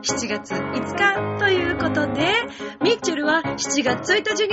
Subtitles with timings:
[0.00, 2.26] 7月5日ということで、
[2.82, 4.47] ミッチェルは7月1日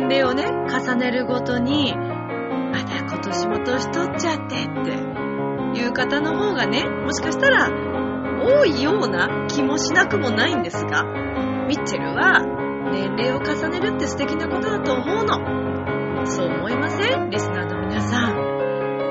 [0.00, 4.68] 年齢をね、重ねるごとに、まだ今年も年取っちゃってっ
[5.74, 7.68] ていう方の方がね、もしかしたら
[8.42, 11.04] 多いような気もしなくもないんですが、
[11.68, 12.40] ミッチェルは
[12.92, 16.26] 年齢を重ねるって素敵なことだと思うの。
[16.26, 17.28] そう思いません？
[17.30, 18.36] リスナーの皆さん。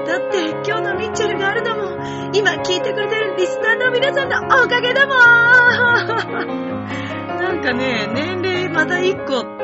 [0.05, 1.97] だって今日のミッチェルがあるのも、
[2.33, 5.17] 今聞いてくれてるリスナーの皆さんのおかげだもん
[7.37, 9.58] なんかね、年齢また一個、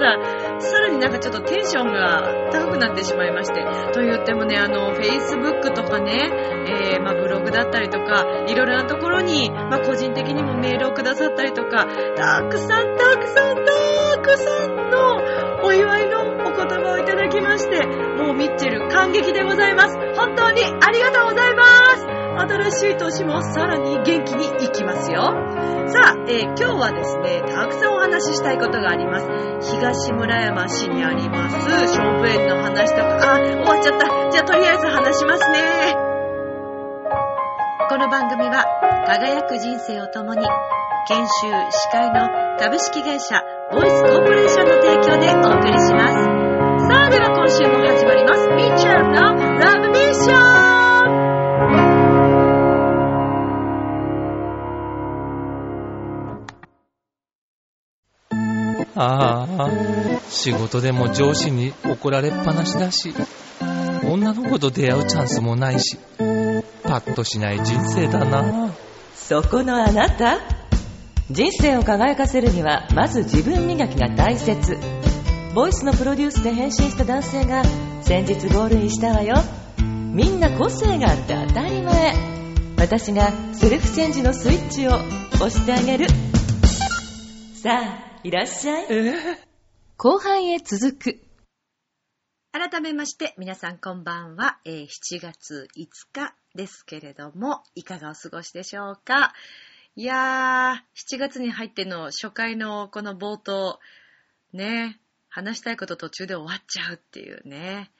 [0.00, 3.62] ら、さらになんかちょっとテンションが高くなってしまいまして。
[3.92, 6.30] と言ってもね、あの、Facebook とかね、
[6.92, 19.96] えー、まあブログだったりとか、いろいろなところに、まあ個人的にもメールをくださったりとか、たくさんたくさんたくさんのお祝いのお言葉をいただきまして、もうミッチェル感激でございます。
[20.16, 21.64] 本当にありがとうございま
[21.96, 22.20] す。
[22.40, 25.49] 新しい年もさらに元気にいきますよ。
[25.88, 29.26] さあ、えー今日はですね、たくさんお話ししたいことがあります。
[29.76, 34.30] 東村山市にあります、ショープ園の話とか、あ、終わっちゃった。
[34.30, 35.96] じゃあとりあえず話しますね。
[37.88, 38.64] この番組は、
[39.06, 40.46] 輝く人生を共に、
[41.08, 46.14] 研修、司会の株式会社、ボイスコーポレーションの提供でお送りします。
[46.86, 48.46] さあ、では今週も始まります。
[48.48, 49.39] ミッチェルの
[59.02, 59.70] ああ、
[60.28, 63.14] 仕事でも上司に怒られっぱなしだし、
[64.04, 65.96] 女の子と出会うチャンスもないし、
[66.82, 68.74] パッとしない人生だな。
[69.14, 70.40] そこのあなた。
[71.30, 74.76] 人生を輝かせるにはまず自分磨きが大切。
[75.54, 77.62] ボイスのプロデュースで変身した男性が
[78.02, 79.36] 先日ゴールインしたわよ。
[79.78, 82.14] みんな個性があって当たり前。
[82.76, 84.90] 私がセルフチェンジのスイッチを
[85.36, 86.06] 押してあげる。
[87.62, 88.86] さあいらっしゃい
[89.96, 91.20] 後半へ続く
[92.52, 94.58] 改めまして、皆さんこんばんは。
[94.66, 99.32] えー7月5日ですけれども、いかがお過ごしでしょうか？
[99.96, 103.78] いやー、7月に入っての初回のこの冒頭、
[104.52, 107.90] ね、話したいこと途中で終わっちゃうっていうね。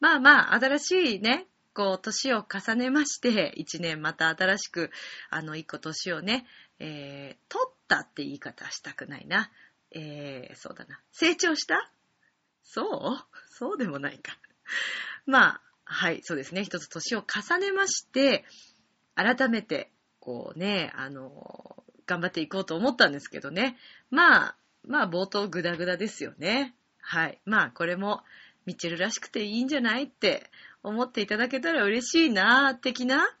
[0.00, 4.90] まあまあ、新しいね、こう、年を重ねまして、1年また新しく、
[5.28, 6.46] あの、1個年をね、
[6.80, 9.50] えー、取ったって言い方はしたくないな。
[9.90, 11.00] えー、そうだな。
[11.10, 11.92] 成長した？
[12.62, 12.86] そう？
[13.50, 14.38] そうでもないか。
[15.26, 16.64] まあ、はい、そうですね。
[16.64, 18.44] 一つ年を重ねまして、
[19.16, 19.90] 改めて、
[20.20, 23.76] こうね、あの、頑張っていこうと思ったんですけどね。
[24.10, 26.74] まあ、まあ、冒頭グダグダですよね。
[27.00, 27.40] はい。
[27.44, 28.22] まあ、これも、
[28.66, 30.50] ミッチェルらしくていいんじゃないって
[30.82, 33.36] 思っていただけたら嬉しいな、的な、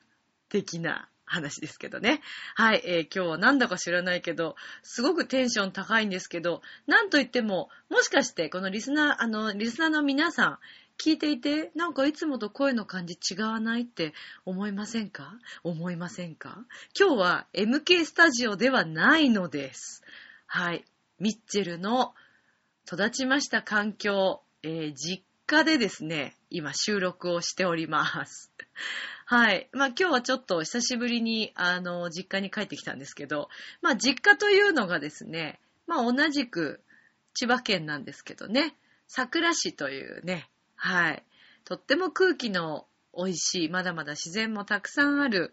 [0.48, 2.20] 的な話ですけどね。
[2.56, 10.58] はい、えー今日はなんだか知らないけど、すごくテンション高いんですけど、なんといっても、もしかしてこのリスナー、あの、リスナーの皆さん、
[11.02, 14.12] 聞いていて、なんかいつもと声の感じ違わないって
[14.44, 15.38] 思いませんか？
[15.62, 16.66] 思いませんか？
[16.98, 20.02] 今日は MK スタジオではないのです。
[20.46, 20.84] はい。
[21.18, 22.12] ミッチェルの
[22.86, 28.52] 育ちました環境、えー実家でですね、今収録をしております。
[29.32, 29.68] はい。
[29.72, 33.48] まあ今日はちょっと久しぶりに、あの、実家に帰ってきたんですけど、
[33.80, 36.80] まあ実家というのがですね、まあ同じく
[37.34, 38.74] 千葉県なんですけどね、
[39.06, 41.22] 桜市というね、はい。
[41.64, 45.52] とっても空気の美味しい、まだまだ自然もたくさんある、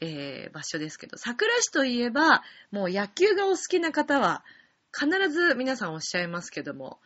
[0.00, 4.42] えー場所ですけど、桜市といえば、もう野球がお好きな方は、
[4.90, 6.98] 必ず皆さんおっしゃいますけども、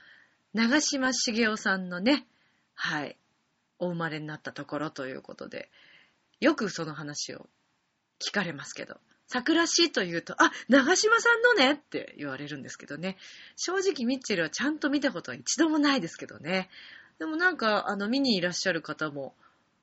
[0.54, 2.28] 長島茂雄さんのね、
[2.74, 3.16] はい、
[3.80, 5.68] お生まれになったところということで、
[6.42, 7.48] よくその話を
[8.20, 8.96] 聞かれますけど、
[9.28, 13.16] 桜市というと、あ、長島さんのねって言われるんですけどね。
[13.54, 16.68] 正直ミッチェルはちゃんと見たことは一度もないですけどね。
[17.20, 19.36] でもなんか、あの、見にいらっしゃる方も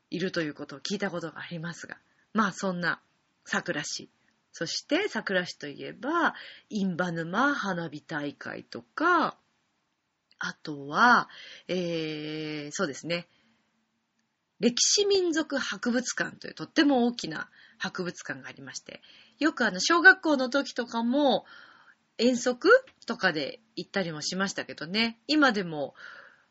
[0.10, 1.98] いるということを聞いたことがありますが、
[2.34, 3.02] まあそんな
[3.46, 4.10] 桜市。
[4.52, 6.36] そして桜市といえば、
[6.70, 9.38] 印旛沼花火大会とか、
[10.40, 11.30] あとは、
[11.70, 13.30] えー、そうですね。
[14.60, 19.02] 歴史民族博物館というとっても大きな博物館がありまして、
[19.40, 21.46] よくあの、小学校の時とかも、
[22.18, 22.70] 遠足
[23.06, 25.18] とかで行ったりもしましたけどね。
[25.28, 25.96] 今でも、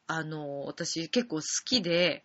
[0.06, 2.24] あの、私結構好きで、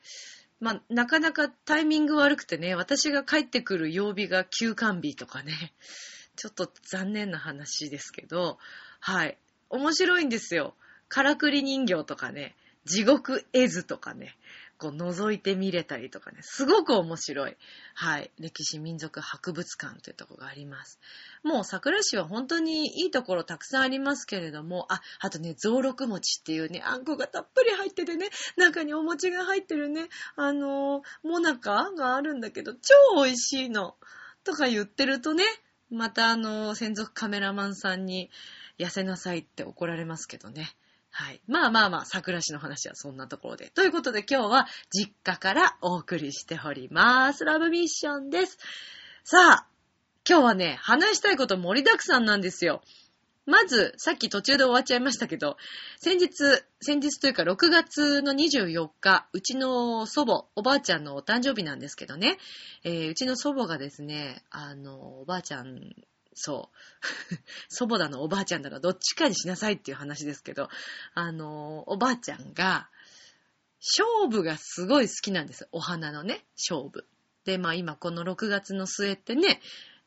[0.62, 5.74] まあ、なかなかタイミング悪くてね、私が帰ってくる曜日が休館日とかね、
[6.38, 8.57] ちょっと残念な話ですけど、
[9.01, 9.38] はい。
[9.69, 10.75] 面白いんですよ。
[11.09, 12.56] からくり人形とかね、
[12.86, 14.38] 地獄絵図とかね、
[14.83, 17.56] こう覗いてみれたりとかね、すごく面白い、
[17.95, 21.00] はい、歴史民族博物館というとこがあります。
[21.41, 28.27] もう桜市は本当にいいところたくさんありますけれども、あ、あとね、増六餅っていうね、あんこがたっぷり入っててね、
[28.57, 33.95] 中にお餅が入ってるね、あのもなかがあるんだけど、超美味しいの。
[34.44, 35.45] とか言ってるとね、
[35.89, 38.29] またあの、専属カメラマンさんに、
[38.79, 40.75] 痩せなさいって怒られますけどね。
[41.15, 41.42] はい。
[41.48, 43.69] まあまあまあ、桜市の話はそんなところで。
[43.69, 47.45] ということで今日は実家からお送りしております。
[47.45, 48.57] ラブミッションです。
[49.24, 49.68] さあ、
[50.27, 52.81] 今日はね、話したいこと盛りだくさんなんですよ。
[53.45, 55.57] まず、さっき途中で終わっちゃいましたけど、
[56.00, 56.31] 先日、
[56.81, 62.39] 先日というか6月の24日、うちの祖母、おばあちゃんのお誕生日なんですけどね、
[62.83, 65.94] えー、うちの祖母がですね、あの、おばあちゃん
[66.35, 67.38] そう。
[67.69, 70.69] 祖母だのおばあちゃんだのどっちかにしなさいっていう話ですけど、
[71.13, 72.89] あの、おばあちゃんが、
[73.97, 75.68] 勝負がすごい好きなんです。
[75.71, 77.06] お花のね、勝負。
[77.44, 79.62] で、まあ今この6月の末ってね、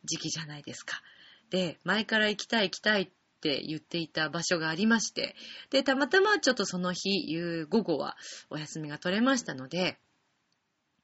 [0.05, 1.03] 時期じゃないですか。
[1.51, 5.37] で、前から行きたい行きたいって言っていた場所がありまして、
[5.71, 8.17] で、たまたまちょっとその日、夕午後は
[8.51, 9.99] お休みが取れましたので、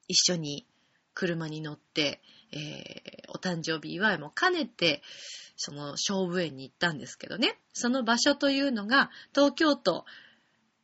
[0.09, 0.67] 一緒に
[1.15, 2.21] 車に乗って、
[2.53, 5.03] えー、お誕生日祝いも兼ねて、
[5.57, 7.59] その勝負園に行ったんですけどね。
[7.73, 10.05] その場所というのが、東京都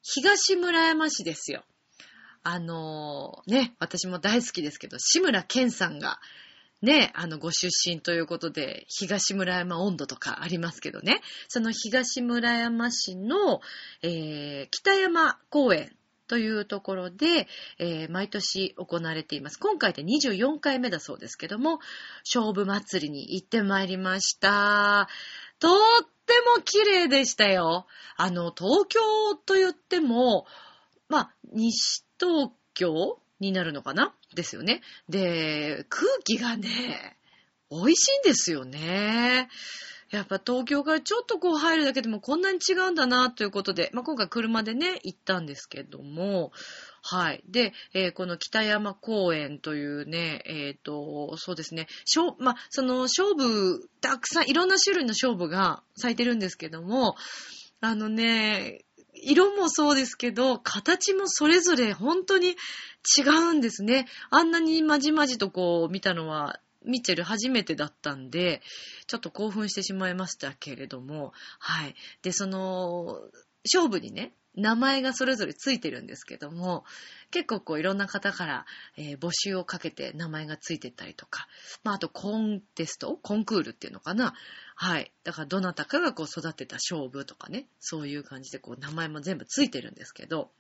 [0.03, 1.65] 東村山市ですよ。
[2.43, 6.19] あのー、ね、私も大好きですけど、志村けんさんが、
[6.81, 13.61] ね、あの、ご出身ということで、東村山温度とかありますけどね、その東村山市の、
[14.03, 15.95] えー、北山公園
[16.29, 17.49] というところで、
[17.79, 19.59] えー、毎年行われています。
[19.59, 21.81] 今回で24回目だそうですけども、
[22.25, 25.09] 勝負祭りに行ってまいりました。
[25.59, 25.71] とっ
[26.27, 27.87] ても綺麗でしたよ。
[28.17, 29.01] あの、東京
[29.35, 30.47] と言っても、
[31.09, 34.15] まあ、西東京になるのかな？
[34.35, 34.83] ですよね。
[35.09, 37.17] で、空気がね、
[37.71, 39.49] 美味しいんですよね。
[40.11, 46.51] やっぱ東京からちょっとこう入るだけでもこんなに違うんだなということで、まあ、今回車でね、行ったんですけども、
[47.03, 47.45] はい。
[47.47, 57.17] で、えー、この北山公園というね、えっ、ー、と、そうですね、しょまあ、その勝負、たくさんいろんな種類の勝負が咲いてるんですけども、
[57.81, 58.85] あのね、
[59.23, 62.57] 色もそうですけど、形もそれぞれ本当に
[63.19, 64.07] 違うんですね。
[64.31, 68.63] あんなにまじまじとこう見たのはミッチェル初めてだったんで、
[69.07, 71.95] ちょっと興奮してしまいましたけれども、はい。
[72.23, 73.21] で、その、
[73.65, 76.85] 勝負にね、名前がそれぞれついてるんですけども、
[77.31, 78.67] 結構こういろんな方から、
[78.97, 81.47] えー、募集をかけて名前がついてたりとか、
[81.85, 84.35] まああとコンテストコンクールっていうのかな
[84.75, 85.13] はい。
[85.23, 90.51] だからどなたかがこう育てた勝負とかね、そういう感じでこう名前も全部ついてるんですけど、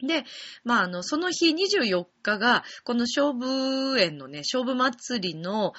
[0.00, 0.24] で、
[0.64, 5.72] まあ、あの、その日24日が、この勝負園のね、勝負祭りの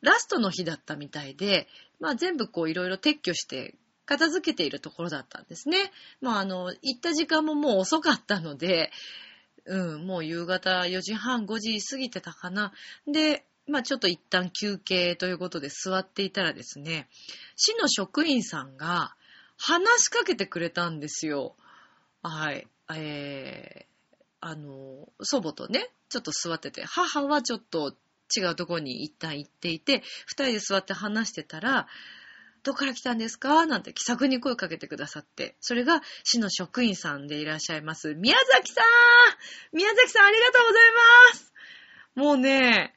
[0.00, 3.74] ラストの日だったみたいで、まあ、全部こういろいろ撤去して
[4.04, 5.90] 片付けているところだったんですね。
[6.20, 8.92] まあ、あの、行った時間ももう遅かったので、
[9.64, 12.72] うん、もう夕方4時半、5時過ぎてたかな。
[13.06, 17.08] で、まあちょっと一旦休憩ということで座っていたらですね、
[17.56, 19.16] 市の職員さんが
[19.58, 21.56] 話しかけてくれたんですよ。
[22.22, 22.68] はい。
[22.94, 27.96] えー、あの、祖母とね、ちょっと座ってて、母はちょっと
[28.36, 31.88] 違うところに一旦行っていて、二人で座って話してたら、
[32.62, 33.64] どこから来たんですか？
[33.66, 38.14] なんて気さくに声かけてくださって、それが市の職員さんでいらっしゃいます。
[38.14, 40.82] 宮崎さん宮崎さんありがとうござい
[41.32, 41.52] ます
[42.16, 42.94] もうね、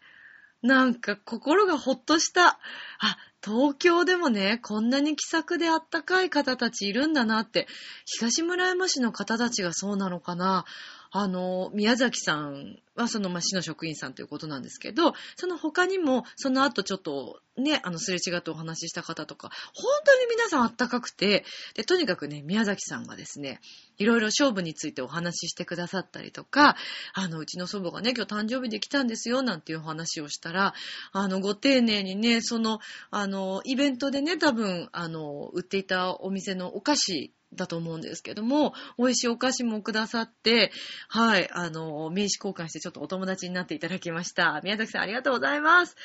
[0.63, 2.47] なんか心がほっとした。
[2.47, 7.67] あ、東京でもね、こんなに気さくであったかい方たちいるんだなって、
[8.05, 10.65] 東村山市の方たちがそうなのかな。
[11.11, 23.59] あの、宮崎さんはその、ま、市の職員さんということなんですけど、その他にも、その後ちょっとね、あの、すれ違ってお話しした方とか、本当に皆さんあったかくて、で、とにかくね、宮崎さんがですね、
[23.97, 26.75] いろいろ勝負についてお話ししてくださったりとか、
[27.13, 30.73] あの、うちの祖母がね、今日誕生日で来たんですよ、なんていうお話をしたら、
[31.11, 32.79] あの、ご丁寧にね、その、
[33.11, 40.71] あの、イベントでね、多分、あの、売っていたお店のお菓子だと思うんですけども、美味しいお菓子もくださって、
[41.07, 44.59] はい、あの、名刺交換してちょっとょっとお友達になっていただきました。
[44.63, 45.95] 宮崎さんありがとうございます。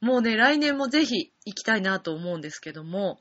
[0.00, 3.20] もうね、来年もぜひ行きたいなと思うんですけども、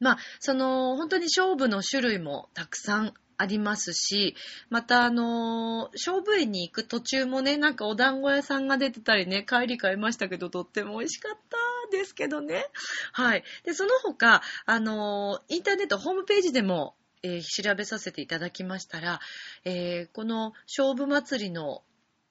[0.00, 4.36] まあ、その、本当に勝負の種類もたくさんありますし、
[4.70, 11.56] またあの、勝負園に行く途中もね、なんかお団子屋さんが出てたりね、帰り買いましたけど、とっても美味しかった
[11.96, 12.66] ですけどね。
[13.12, 13.44] はい。
[13.64, 19.20] で、その他、あの、インターネットホームページでも、えー調べさせていただきましたら、
[19.64, 21.82] えーこの勝負祭りの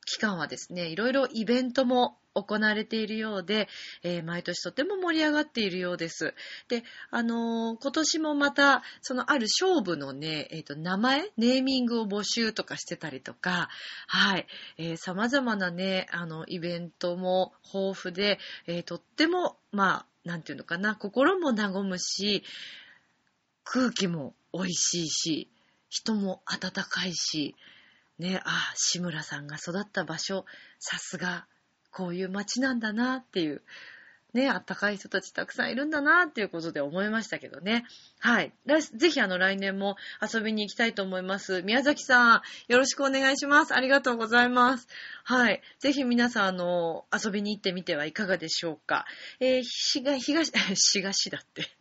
[0.06, 3.68] 期間はですね、いろいろイベントも行われているようで、
[4.04, 6.34] えー毎年とても盛り上がっているようです。
[6.70, 13.70] で、あのー今年もまた、そのある勝負のね、えっ、と、名前、ネーミングを募集とかしてたりとか、
[14.08, 22.44] はい、えー様々なね、あの、イベントも豊富で、えーとっても、まあ、なんていうのかな、心も和むし、
[23.64, 25.50] 空気も美味しいし、
[25.90, 27.56] 人も温かいし、
[28.20, 30.46] ね、ああ、志村さんが育った場所、
[30.80, 31.46] さすが、
[31.92, 33.62] こういう街なんだなっていう、
[34.34, 37.86] ね、あったかい人たちたくさんいるんだなっていうことで思いましたけどね。
[38.20, 38.54] はい。
[38.96, 41.64] ぜひあの来年も遊びに行きたいと思います。
[41.64, 43.74] 宮崎さん、よろしくお願いします。
[43.74, 44.88] ありがとうございます。
[45.24, 45.62] はい。
[45.80, 49.06] ぜひ皆さん、あの、遊びに行ってみてはいかがでしょうか。
[49.40, 51.72] えー、東、東、 東だって。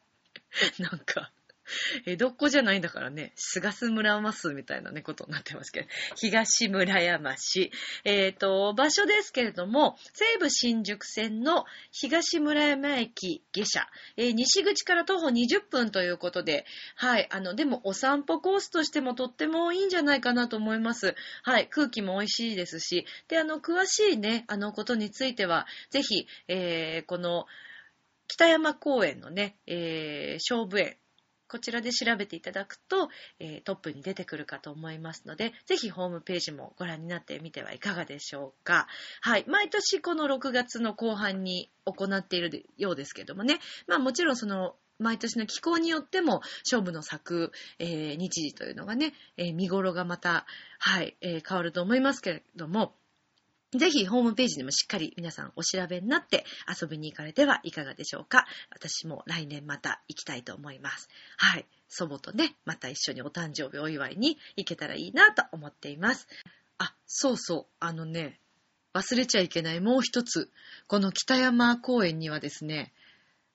[0.80, 1.30] なんか、
[2.06, 7.72] 江戸っ子じゃないんだからね、菅須村山市みたいなね、ことになってますけど、 東村山市。
[8.04, 21.14] えっ、と、場所ですけれども、西武新宿線の東村山駅下車、えー西口から徒歩20分ということで、はい、あの、でもお散歩コースとしてもとってもいいんじゃないかなと思います。
[21.42, 27.46] はい、空気も美味しいですし、で、あの、詳しいね、あのことについては、ぜひ、えーこの、
[28.28, 30.96] 北山公園のね、えー勝負園、
[31.48, 38.86] こちらで調べていただくと、えートップに出てくるかと思いますので、ぜひホームページもご覧になってみてはいかがでしょうか。
[39.20, 39.44] はい。
[39.48, 43.58] 毎年この6月の後半に行っているようですけどもね。
[43.86, 50.46] まあもちろんその、毎年の気候によっても勝負の咲く、えー日時というのがね、えー見頃がまた、
[50.78, 52.94] はい、え変わると思いますけれども、
[53.78, 58.46] ぜひホームページでもしっかり皆さんお調べになって遊びに行かれてはいかがでしょうか。
[58.70, 61.08] 私も来年また行きたいと思います。
[61.36, 61.66] はい。
[61.88, 66.26] 祖母とね、また一緒にお誕生日お祝いに行けたらいいなと思っています。
[66.78, 67.74] あ、そうそう。
[67.80, 68.40] あのね、
[68.94, 70.50] 忘れちゃいけないもう一つ。
[70.86, 72.92] この北山公園にはですね、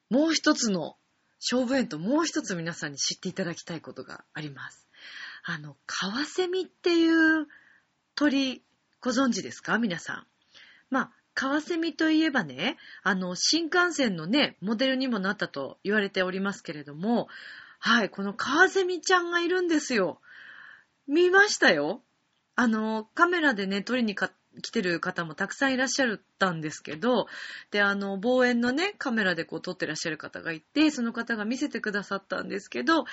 [0.10, 0.98] もう一つの
[1.40, 4.88] 勝負園ともう一つ皆さんに知っていただきたいことがあります。
[5.44, 7.48] あの、カワセミっていう
[8.16, 8.64] 鳥
[9.04, 9.80] ご存知ですか？
[9.80, 10.28] 皆さん。
[10.92, 17.28] まあ、カワセミといえばね、あの、新幹線のね、モデルにもなったと言われておりますけれども、
[17.80, 20.22] はい、このカワセミちゃんがいるんですよ。
[21.08, 22.04] 見ましたよ。
[22.56, 24.30] あの、カメラでね、撮りに来
[24.70, 27.26] てる方もたくさんいらっしゃったんですけど、
[27.72, 33.06] で、あの、望遠のね、カメラでこう撮ってらっしゃる方がいて、その方が見せてくださったんですけど、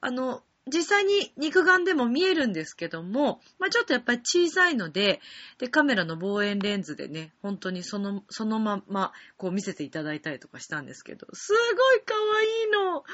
[0.00, 0.42] あの、
[0.72, 5.20] 実際に肉眼でも見えるんですけども、まあちょっとやっぱり小さいので、
[5.58, 13.04] で、カメラの望遠レンズでね、本当にその、そのまま、こう見せていただいたりとかしたんですけど、すごい可愛いの。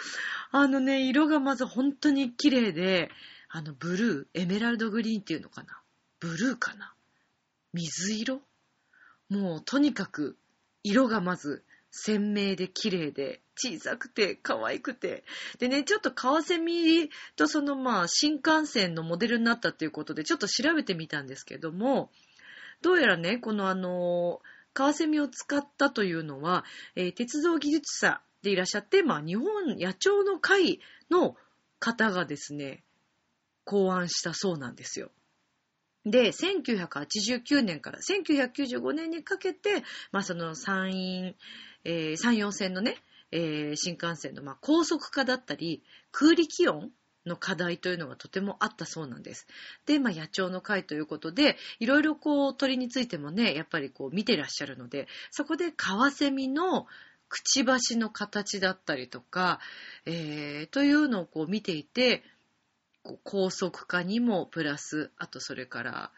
[0.53, 3.11] あのね、色がまず本当に綺麗で、
[3.49, 5.81] あの、ブルー、エメラルドグリーンっていうのかな。
[6.21, 6.95] ブルーかな。
[7.73, 8.43] 水色？
[9.29, 10.37] もうとにかく
[10.83, 15.25] 色がまず鮮明で綺麗で小さくて可愛くて
[15.59, 22.11] でねちょっとカワセミとそのまあ新幹線のモデルになったっていうことでちょっと調べてみたんですけども
[22.83, 24.41] どうやらねこのあの
[24.73, 30.81] カワセミを使ったというのは、えー鉄道技術者でいらっしゃって、まあ、日本野鳥の会
[31.11, 31.37] の
[31.79, 32.83] 方がですね
[33.65, 35.11] 考案したそうなんですよ。
[36.07, 39.83] で、1989年から1995年にかけて、
[40.13, 41.37] まあ、その山陰、
[41.85, 42.97] えー山陽線のね、
[43.33, 45.83] えー新幹線のまあ高速化だったり、
[46.13, 46.91] 空力音
[47.27, 49.47] の課題というのがとてもあったそうなんです。
[49.87, 56.87] で、まあ、野鳥の会ということで、いろいろこう鳥についてもね、やっぱりこう見てらっしゃるので、そこでカワセミの
[57.29, 59.61] くちばしの形だったりとか、
[60.07, 62.23] えーというのをこう見ていて、
[63.25, 66.13] 高速化にもプラス、あとそれから、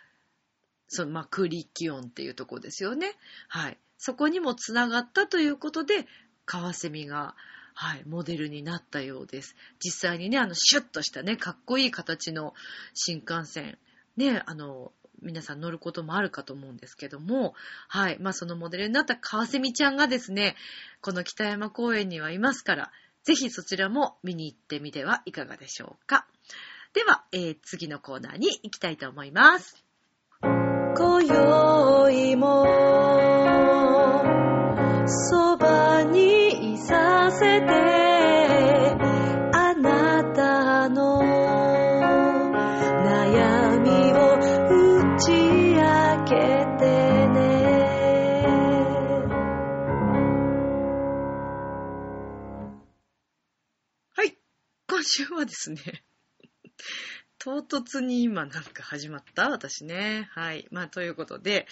[0.89, 3.13] そのまあ、空力音っていうところですよね。
[3.49, 3.79] はい。
[4.05, 6.09] そこにもつながったということで、
[6.45, 7.37] カワセミが、
[7.73, 9.55] はい、モデルになったようです。
[9.79, 12.53] 実際にね、あの、シュッとしたね、かっこいい形の
[12.95, 13.79] 新幹線、
[14.17, 14.91] ね、あの、
[15.23, 17.55] 皆さん乗ることもあるかと思うんですけども、
[17.87, 20.57] はい、まあそのモデルになったカワセミちゃんがですね、
[21.01, 22.91] この北山公園にはいますから、
[23.23, 26.27] ぜひそちらも見に行ってみてはいかがでしょうか。
[26.93, 29.85] では、えー次のコーナーに行きたいと思います。
[30.43, 33.42] 今宵も
[35.07, 37.67] そばにいさせて
[39.53, 41.21] あなたの
[43.05, 46.31] 悩みを打ち明け
[46.79, 47.41] てね
[54.15, 54.37] はい。
[54.89, 56.05] 今週はですね、
[57.39, 60.29] 唐突に今なんか始まった私ね。
[60.31, 60.69] はい。
[60.71, 61.67] まあ、ということで、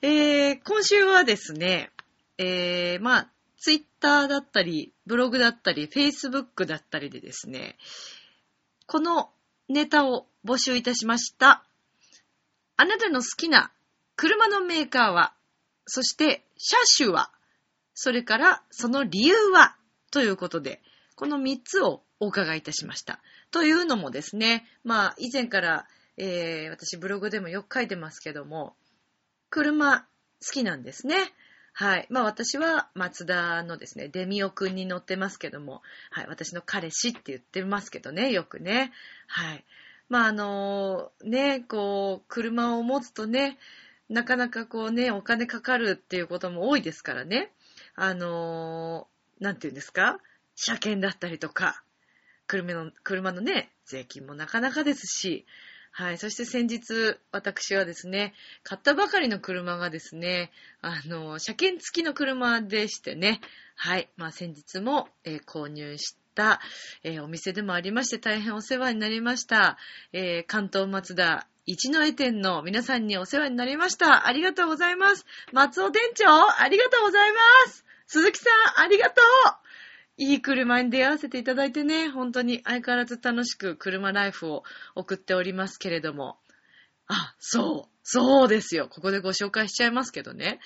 [0.00, 1.90] えー、今週はですね、
[2.38, 7.76] えー、まあ、ツイッターだったり、ブログだったり、フェイスブックだったりでですね、
[8.86, 9.30] この
[9.68, 11.64] ネタを募集いたしました。
[12.76, 13.72] あなたの好きな
[14.14, 15.34] 車のメーカーは、
[15.86, 17.32] そして車種は、
[17.94, 19.76] それからその理由は、
[20.12, 20.80] ということで、
[21.16, 23.20] この3つをお伺いいたしました。
[23.50, 28.76] というのもですね、まあ以前から、えー私ブログでもよく書いてますけども、
[29.50, 30.06] 車好
[30.52, 31.16] きなんですね。
[31.72, 32.06] はい。
[32.10, 36.26] まあ私は松田のですね、デミオくんに乗ってますけども、はい。
[36.26, 38.92] 私の彼氏って言ってますけどね、よくね。
[39.26, 39.64] はい。
[40.08, 43.58] まああのね、こう、車を持つとね、
[44.08, 47.52] なかなかこうね、お金かかるっていうことも多いですからね。
[47.94, 49.06] あの
[49.38, 50.18] なんて言うんですか？
[50.56, 51.82] 車検だったりとか、
[52.46, 55.46] 車の、車のね、税金もなかなかですし、
[55.98, 56.18] はい。
[56.18, 63.40] そして先日、私はですね、買ったばかりの車がですね、あの、車検付きの車でしてね、
[63.74, 64.08] はい。
[64.16, 66.60] まあ先日も、えー購入した、
[67.02, 69.76] えーお店でもありまして大変お世話になりました。
[70.12, 74.28] えー関東松田一の江店の皆さんにお世話になりました。
[74.28, 75.26] ありがとうございます。
[75.52, 76.26] 松尾店長、
[76.62, 77.38] ありがとうございま
[77.72, 77.84] す。
[78.06, 79.57] 鈴木さん、ありがとう。
[80.18, 86.38] いい車に出会わせていただいてね、本当に相変わらず楽しく車ライフを送っておりますけれども。
[87.06, 88.88] あ、そう、そうですよ。
[88.88, 90.60] ここでご紹介しちゃいますけどね。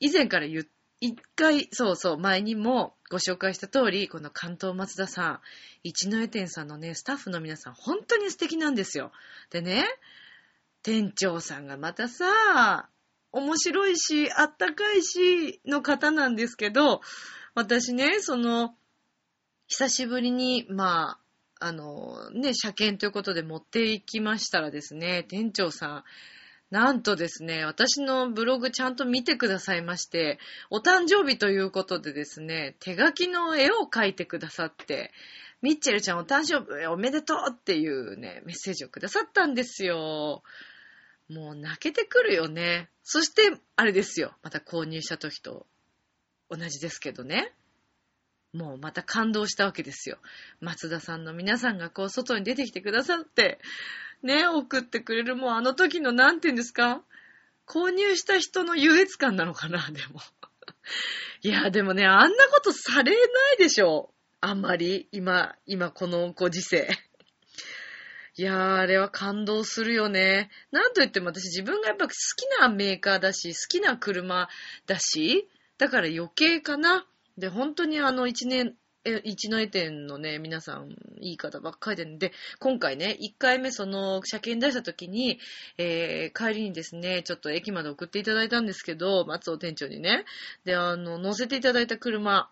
[0.00, 0.64] 以前から言っ
[1.00, 5.40] 一回、そうそう、前にもご紹介した通り、この関東松田さん、
[5.82, 9.12] 一の江店さんのね、スタッフの皆さん、本当に素敵なんですよ。
[9.50, 9.84] でね、
[10.82, 12.88] 店長さんがまたさ、
[13.30, 17.02] 面白いし、あったかいし、の方なんですけど、
[17.56, 18.74] 私ね、その、
[19.66, 21.18] 久しぶりに、ま
[21.58, 26.04] あ、あの、ね、車検ということで持っていきましたらですね、店長さん、
[26.70, 30.38] なんとですね、私のブログちゃんと見てくださいまして、
[30.68, 35.10] お誕生日ということでですね、手書きの絵を描いてくださって、
[35.62, 40.42] ミッチェルちゃんお誕生日おめでとうっていうね、メッセージをくださったんですよ。
[41.30, 42.90] もう泣けてくるよね。
[43.02, 44.36] そして、あれですよ。
[44.42, 45.66] また購入した時と
[46.50, 47.52] 同じですけどね。
[48.52, 50.18] もうまた感動したわけですよ。
[50.60, 53.58] 松田さんの皆さんがこう外に出てきてくださって、
[54.22, 57.02] ね、送ってくれるもうあの時のなんて言うんですか？
[57.66, 60.20] 購入した人の優越感なのかな、でも。
[61.42, 63.18] いや、でもね、あんなことされな
[63.54, 64.14] いでしょ。
[64.40, 66.88] あんまり、今、今このご時世。
[68.36, 70.48] いやー、あれは感動するよね。
[70.70, 74.48] なんと言っても私自分がやっぱ好きなメーカーだし、好きな車
[74.86, 77.06] だし、だから余計かな。
[77.38, 85.38] で、本当にあの一年、え一の絵店のね、皆さん、いい方ばっかりで、で、今回ね、1回目その、車検出した時に、
[85.78, 90.24] えー、帰りにですね、ちょっと駅まで送っていただいたんですけど、松尾店長にね。
[90.64, 92.50] で、あの、乗せていただいた車、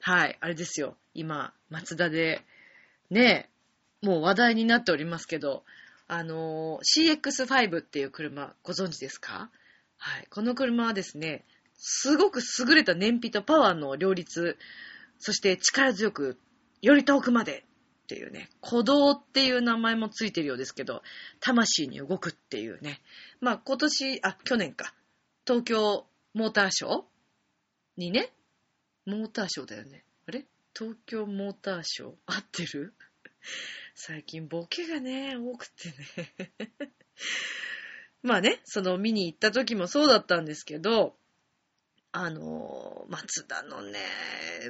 [0.00, 0.96] はい、あれですよ。
[1.14, 2.42] 今、松田で、
[3.10, 3.48] ね、
[4.02, 5.64] もう話題になっておりますけど、
[6.08, 9.50] あの、CX5 っていう車、ご存知ですか？
[9.96, 10.26] はい。
[10.28, 11.44] この車はですね、
[11.76, 14.56] すごく優れた燃費とパワーの両立、
[15.18, 16.38] そして力強く、
[16.82, 17.64] より遠くまで
[18.04, 21.02] っていうね、鼓動っていう名前もついてるようですけど、
[21.40, 23.00] 魂に動くっていうね。
[23.40, 24.94] まあ今年、あ、去年か、
[25.46, 27.04] 東京モーターショー
[27.96, 28.32] にね、
[29.06, 30.04] モーターショーだよね。
[30.26, 30.46] あれ？
[30.76, 32.12] 東京モーターショー？
[32.26, 32.94] 合ってる？
[33.94, 36.52] 最近ボケがね、多くてね。
[38.22, 41.16] まあね、その見に行った時もそうだったんですけど、
[42.16, 43.98] あの、松田のね、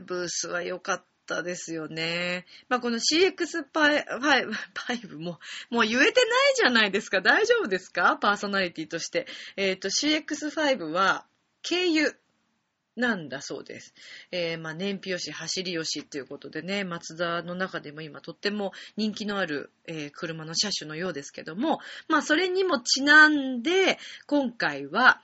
[0.07, 2.47] ブースは良かったですよね。
[2.71, 6.13] まあこの CX5 も、もう言えてない
[6.57, 7.21] じゃないですか。
[7.21, 8.17] 大丈夫ですか？
[8.17, 9.27] パーソナリティとして。
[9.57, 11.27] えっ、と、CX5 は、
[11.63, 12.15] 軽油。
[12.97, 13.93] なんだそうです。
[14.31, 25.21] えー、まあ、燃費よし、走りよしっていうことでね、マツダの中でも今とっても人気のある、えー車の車種のようですけども、まあ、それにもちなんで、今回は、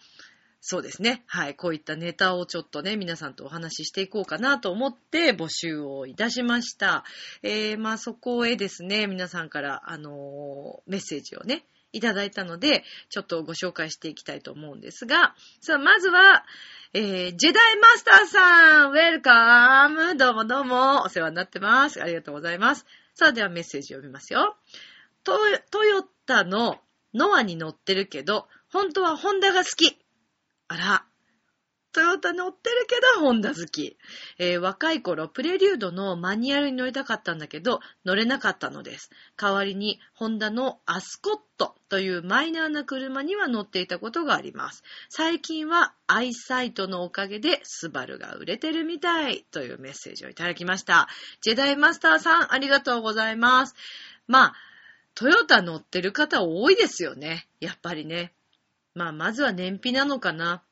[0.62, 1.24] そうですね。
[1.26, 1.54] はい。
[1.54, 7.04] こういったネタをちょっとね、皆さんとお話ししていこうかなと思って募集をいたしました。
[7.42, 16.44] えー、まあそこへですね、皆さんから、あのーメッセージをね、いただいたので、ちょっとご紹介していきたいと思うんですが、さあ、まずは、
[16.92, 22.02] えー、ジェダイマスターさん、ウェルカームどうもどうも、お世話になってます。
[22.02, 22.84] ありがとうございます。
[23.14, 24.56] さあ、ではメッセージ読みますよ。
[25.24, 25.38] ト
[25.70, 26.80] トヨタの
[27.14, 29.98] ノアに乗ってるけど、本当はホンダが好き。
[30.70, 31.04] あら。
[31.92, 33.98] トヨタ乗ってるけど、ホンダ好き。
[34.38, 39.10] えー若い頃、プレリュードのマニュアルに乗りたかったんだけど、乗れなかったのです。
[39.36, 44.84] 代わりに、ホンダのアスコットというマイナーな車には乗っていたことがあります。
[45.08, 51.08] 最近は、アイサイトのおかげで、スバルが売れてるみたいというメッセージをいただきました。
[51.40, 53.74] ジェダイマスターさん、ありがとうございます。
[54.28, 54.54] まあ、
[55.16, 57.48] トヨタ乗ってる方多いですよね。
[57.58, 58.32] やっぱりね。
[58.94, 60.62] まあ、まずは燃費なのかな。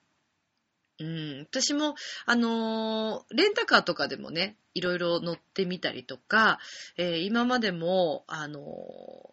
[1.01, 1.95] うん、私も、
[2.27, 6.59] あのーレンタカーとかでもね、いろいろ乗ってみたりとか、
[6.97, 8.65] えー今までも、あのー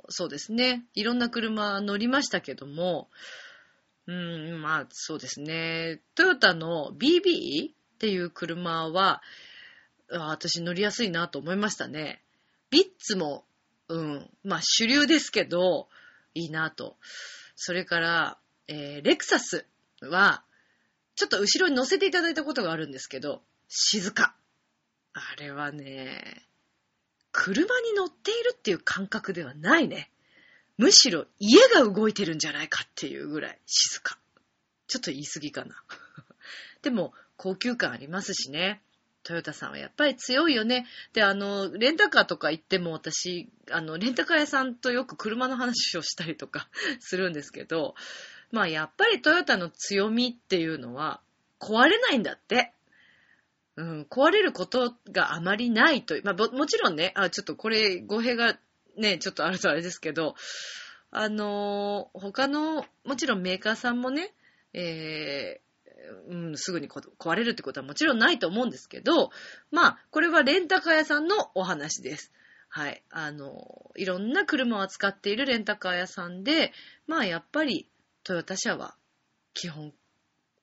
[0.10, 3.10] そうですね、いろんな車乗りましたけども、
[4.08, 9.24] うん、まあ、そうですね、トヨタの BB っていう車は、
[10.10, 12.22] 私乗りやすいなと思いましたね。
[12.70, 13.46] ビッツも、
[13.88, 15.88] うん、まあ主流ですけど、
[16.36, 16.98] いいなと。
[17.56, 19.66] それから、えーレクサス
[20.02, 20.44] は、
[21.16, 24.36] ちょっと後ろに乗せていただいたことがあるんですけど、静か。
[25.14, 26.46] あれはね、
[27.32, 30.12] 車に乗っているっていう感覚ではないね。
[30.78, 34.18] むしろ家が動いてるんじゃないかっていうぐらい静か。
[34.88, 35.84] ちょっと言い過ぎかな。
[36.82, 38.82] でも、高級感ありますしね。
[39.24, 40.86] トヨタさんはやっぱり強いよね。
[41.14, 46.70] で、あの、レンタカーとか行っても私、あの、レンタカー屋さんとよく車の話をしたりとか
[47.02, 47.96] するんですけど、
[48.52, 51.22] まあやっぱりトヨタの強みっていうのは
[51.60, 52.72] 壊れないんだって。
[53.78, 56.22] うん、壊れることがあまりないという。
[56.24, 58.58] まあもちろんね、あ、ちょっとこれ語弊が
[58.98, 60.36] ね、ちょっとあるとあれですけど、
[61.12, 64.34] あのー他の、もちろんメーカーさんもね、
[64.74, 69.32] えーうん、すぐに壊れるってことはもちろんないと思うんですけど、
[69.72, 72.32] まあ、これはレンタカー屋さんのお話です。
[72.70, 73.02] はい。
[73.10, 76.74] あの、いろんな車を扱っているレンタカー屋さんで、
[77.08, 77.88] まあ、やっぱり
[78.26, 78.96] トヨタ車は
[79.54, 79.94] 基本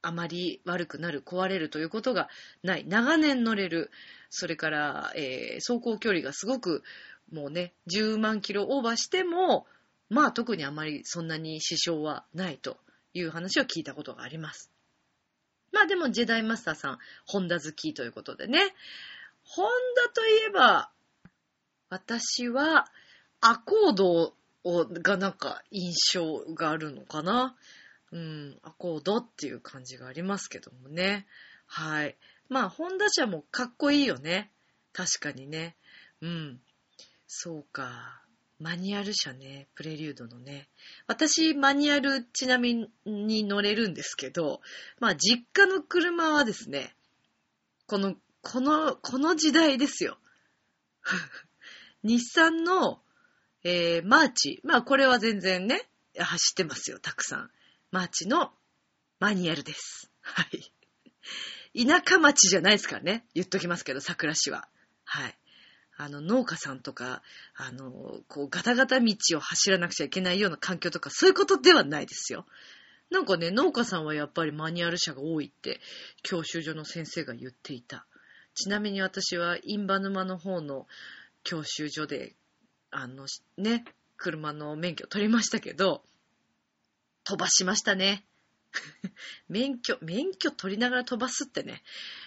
[0.03, 2.29] あまり悪くなる、壊れるということが
[2.63, 2.85] ない。
[2.87, 3.91] 長年乗れる。
[4.31, 6.83] それから、えー走行距離がすごく
[7.31, 9.67] もうね、10万キロオーバーしても、
[10.11, 12.79] まあ特にあまりそんなに支障はないと
[13.15, 14.71] いう話を聞いたことがあります。
[15.71, 18.75] まあでもジェダイマスターさん、ホンダ好きということでね。
[19.45, 20.91] ホンダといえば、
[21.89, 22.87] 私は
[23.41, 27.57] アコードをがなんか印象があるのかな。
[28.13, 31.27] うん、アコードっていう感じがありますけどもね。
[31.67, 32.17] はい。
[32.49, 34.51] まあ、ホンダ車もかっこいいよね。
[34.93, 35.77] 確かにね。
[36.21, 36.61] うん。
[37.27, 38.23] そうか。
[38.61, 39.67] マニュアル車ね。
[39.75, 40.69] プレリュードのね。
[41.07, 44.61] 私、マニュアルちなみに乗れるんですけど、
[45.01, 46.95] まあ、実家の車はですね、
[47.87, 50.19] この、この、この時代ですよ。
[52.05, 53.03] 日産の、
[53.65, 54.61] えー、マーチ。
[54.65, 57.51] まあ、これは全然ね、走ってますよ、たくさん。
[57.91, 58.53] マーチの
[59.21, 60.11] マニュアルです。
[60.21, 60.43] は
[61.75, 61.87] い。
[61.87, 63.25] 田舎町じゃないですからね。
[63.35, 64.69] 言っときますけど、桜市は。
[65.05, 65.39] はい。
[65.97, 67.23] あの、農家さんとか、
[67.55, 72.47] あの、こう、ガタガタ道を走らなくちゃいけないような環境とか、そういうことではないですよ。
[73.11, 75.81] なんかね、農家さんはやっぱりマニュアル車が多いって、
[76.23, 78.07] 教習所の先生が言っていた。
[78.55, 80.87] ちなみに私は、インバ沼の方の
[81.45, 82.35] 教習所で、
[82.93, 83.27] あの、
[83.57, 83.85] ね、
[84.17, 86.03] 車の免許取りましたけど、
[87.25, 88.25] 飛ばしましたね。
[89.49, 91.83] 免許、免許取りながら飛ばすってね。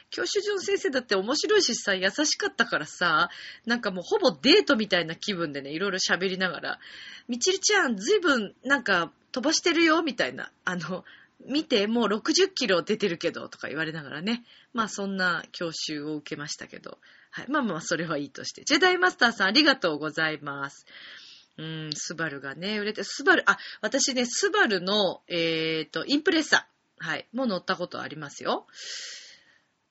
[0.10, 3.30] 教習所の先生だって面白いしさ、優しかったからさ、
[3.66, 6.80] なんかもうほぼデートみたいな気分でね、いろいろ喋りながら、
[7.28, 10.52] みちりちゃん、ずいぶんなんか飛ばしてるよ、みたいな。
[10.64, 11.06] あの、
[11.46, 14.44] 見て、もう60キロ出てるけど、とか言われながらね。
[14.74, 17.00] まあそんな教習を受けましたけど。
[17.36, 17.46] はい。
[17.50, 18.64] まあまあそれはいいとして。
[18.64, 20.86] ジェダイマスターさんありがとうございます。
[21.58, 28.68] うん、スバルがね、売れて、スバル、あ、私ね、スバルの、えっ、と、インプレッサー、はい、もう乗ったことありますよ。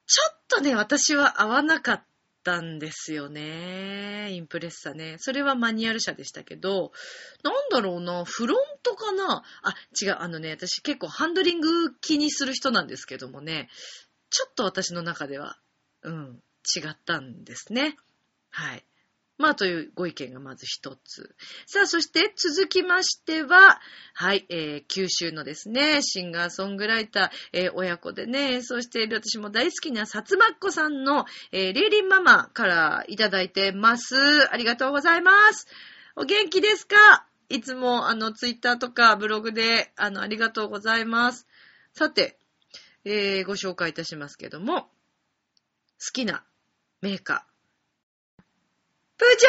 [0.07, 2.05] ちょっとね、私は合わなかっ
[2.45, 4.33] たんですよね。
[4.33, 5.17] インプレッサね。
[5.19, 6.93] それはマニュアル車でしたけど、
[7.43, 9.43] なんだろうな、フロントかな？
[9.63, 13.69] あ、違う、あのね、私結構ハンドリング気にする人なんですけどもね、
[14.31, 15.59] ちょっと私の中では、
[16.03, 16.43] うん、
[16.77, 17.97] 違ったんですね。
[18.51, 18.85] はい。
[19.37, 21.35] まあ、というご意見がまず一つ。
[21.67, 23.81] さあ、そして続きましては、
[24.15, 34.15] はい、えー、九州のですね、シンガーソングライター、えー、親子でね、演奏している私も大好きなさつまっこさんの、えー、リーリンママからいただいてます。
[34.53, 35.67] ありがとうございます。
[36.15, 37.27] お元気ですか？
[37.49, 41.49] いつも、あの、ツイッターとかブログで、あの、ありがとうございます。
[41.93, 42.39] さて、
[43.05, 44.91] えー、ご紹介いたしますけども、好
[46.13, 46.45] きな
[47.05, 48.43] メーカー、
[49.19, 49.49] プジョ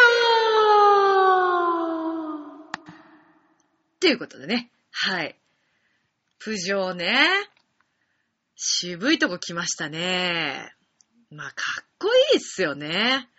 [2.74, 4.70] ーということでね。
[4.92, 5.40] はい。
[6.38, 7.30] プジョーね。
[8.58, 10.76] 渋いとこ来ましたね。
[11.32, 13.30] まあ、かっこいいっすよね。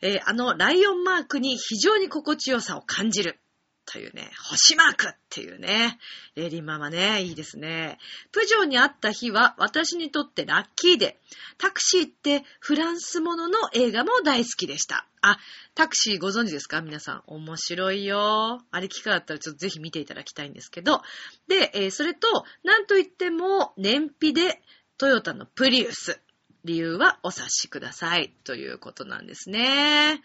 [0.00, 3.38] えー、あのライオンマークに非常に心地よさを感じる。
[3.86, 5.98] というね、星マークっていうね、
[6.34, 7.98] レリンママね、いいですね。
[8.32, 11.20] プジョーに会った日は私にとってラッキーで、
[11.58, 15.06] タクシーってフランスものの映画も大好きでした。
[15.20, 15.38] あ、
[15.74, 16.80] タクシーご存知ですか？
[16.80, 17.22] 皆さん。
[17.26, 18.62] 面白いよ。
[18.70, 21.02] あれ機会あったらちょっとぜひ見ていただきたいんですけど。
[21.48, 24.62] で、えー、それと、なんといっても、燃費で
[24.96, 26.20] トヨタのプリウス。
[26.64, 28.34] 理由はお察しください。
[28.44, 30.22] ということなんですね。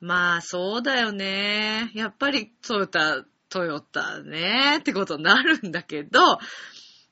[0.00, 1.90] まあ、そうだよね。
[1.94, 6.38] やっぱりトヨタ、トヨタね、ってことになるんだけど、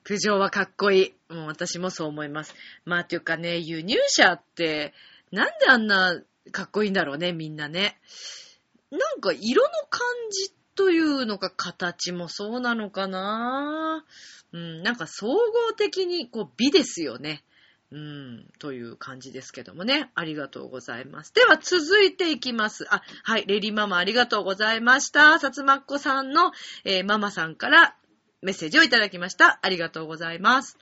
[0.04, 1.34] プジョーはかっこいい。
[1.34, 2.54] もう私もそう思います。
[2.86, 4.94] まあ、というかね、輸入車って、
[5.30, 6.18] なんであんな
[6.50, 7.98] かっこいいんだろうね、みんなね。
[8.90, 14.04] なんか色の感じというのか形もそうなのかな
[14.52, 15.36] うん、なんか総合
[15.76, 17.42] 的にこう美ですよね。
[17.90, 20.10] うん、という感じですけどもね。
[20.14, 21.32] ありがとうございます。
[21.32, 22.86] では続いていきます。
[22.90, 25.38] あ、はい、レリママありがとうございました。
[25.38, 26.52] さつまっこさんの、
[26.84, 27.96] えー、ママさんから
[28.42, 29.58] メッセージをいただきました。
[29.62, 30.76] ありがとうございます。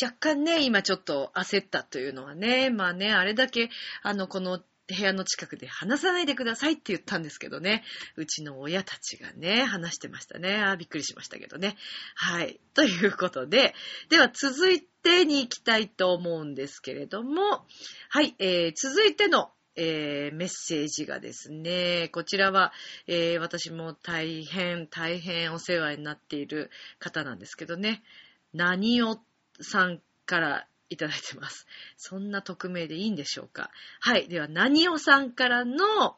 [0.00, 3.68] 若干ね、今ちょっと焦ったというのはね、まあね、あれだけ、
[4.02, 7.82] あの、この部屋の近くで話さないでくださいって言ったんですけどね。
[8.16, 10.62] うちの親たちがね、話してましたね。
[10.62, 11.76] あびっくりしましたけどね。
[12.14, 12.60] はい。
[12.74, 13.74] ということで、
[14.10, 17.64] では続いてに行きたいと思うんですけれども、
[18.10, 22.72] はい、えー、続いてのえー、メッセージがですね、こちらは、
[23.08, 26.70] えー、私も大変、大変お世話になっている
[27.00, 28.04] 方なんですけどね、
[28.52, 29.18] 何を
[29.60, 31.66] さんからいただいてます。
[31.96, 33.70] そんな匿名でいいんでしょうか？
[34.00, 34.28] はい。
[34.28, 36.16] では、何おさんからの、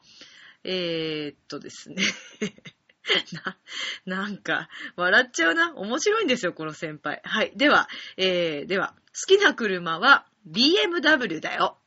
[0.63, 2.03] えー、っとですね
[4.05, 5.73] な、なんか、笑っちゃうな。
[5.75, 7.21] 面白いんですよ、この先輩。
[7.23, 7.53] はい。
[7.55, 11.77] では、えー、では、好きな車は BMW だよ。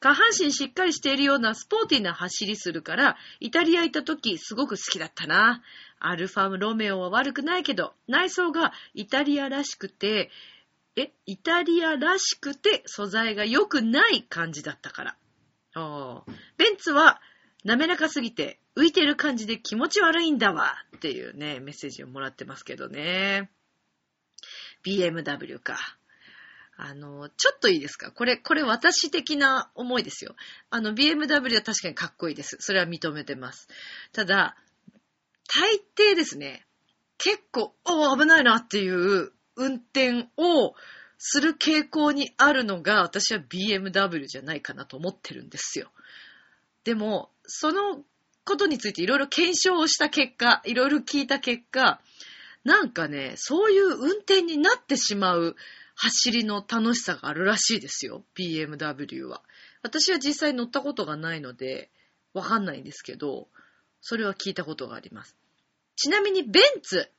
[0.00, 5.62] 下半身しっかりしているようなスポーティーな走りするから、イタリア行った時すごく好きだったな。
[5.98, 10.30] アルファロメオは悪くないけど、内装がイタリアらしくて、
[10.96, 15.16] え、イタリアらしくて素材が良くない感じだったから。
[16.56, 17.20] ベンツは
[17.64, 23.50] 滑らかすぎて浮いてる感じで気持ち悪いんだわっていうね、メッセージをもらってますけどね。
[24.84, 25.78] BMW か。
[26.78, 28.12] あの、ちょっといいですか？
[28.12, 30.36] これ、これ私的な思いですよ。
[30.70, 32.56] あの、BMW は確かにかっこいいです。
[32.60, 33.68] それは認めてます。
[34.12, 34.56] ただ、
[35.48, 35.76] 大
[36.12, 36.66] 抵ですね、
[37.18, 40.74] 結構、お危ないなっていう運転を
[41.18, 45.90] する傾向にあるのが、私は BMW じゃないかなと思ってるんですよ。
[46.84, 48.04] でも、その
[48.44, 52.00] ことについていろいろ検証をした結果、いろいろ聞いた結果、
[52.64, 55.56] なんかね、そういう運転になってしまう
[55.94, 59.42] 走りの楽しさがあるらしいですよ、BMW は。
[59.82, 61.90] 私は実際乗ったことがないので、
[62.34, 63.48] わかんないんですけど、
[64.00, 65.36] それは聞いたことがあります。
[65.96, 67.10] ちなみにベンツ、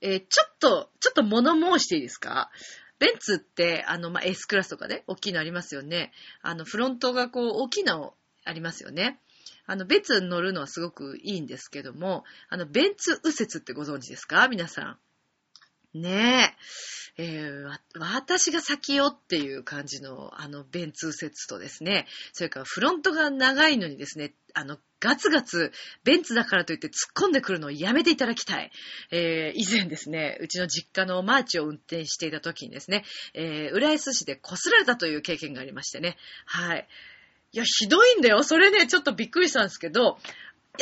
[0.00, 2.50] えー、ちょっと、ちょっと物申していいですか？
[2.98, 6.12] ベンツって、あの、まあ、S クラスとかね、大きいのありますよね。
[6.40, 9.20] あの、フロントがこう、大きいのありますよね。
[9.66, 14.48] あの、ベンツ乗るのはすごくいいんですけども、あの、ベンツ右折ってご存知ですか？
[14.48, 14.98] 皆さん。
[16.00, 16.56] ねえ。
[17.18, 25.72] えー、私が先よっていう感じの、あの、ベンツ右折とですね、それからフロントが長いのにですね、あの、ガツガツ、
[26.04, 26.92] ベンツだからといって突っ
[27.24, 28.70] 込んでくるのをやめていただきたい。
[29.10, 36.16] えー、以前ですね、うちの実家のマーチを運転していた時にですね、えー、浦安市で擦られたという経験がありましてね。
[36.44, 36.86] はい。
[37.52, 38.42] いや、ひどいんだよ。
[38.42, 40.18] それね、ちょっとびっくりしたんですけど、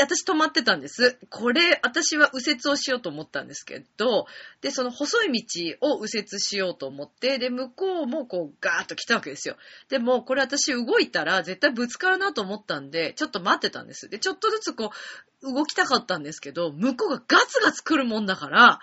[0.03, 1.19] 私止まってたんです。
[1.31, 4.27] これ、私は右折をしようと思ったんですけど、
[4.61, 9.57] で、その細い道を右折しようと思って、で、向こうもこうガーッと来たわけですよ。
[9.89, 14.09] でも、これ私動いたら絶対ぶつかるなと思ったんで、ちょっと待ってたんです。
[14.09, 14.91] で、ちょっとずつこ
[15.43, 18.81] う、動きたかったんですけど、向こうがガツガツ来るもんだから、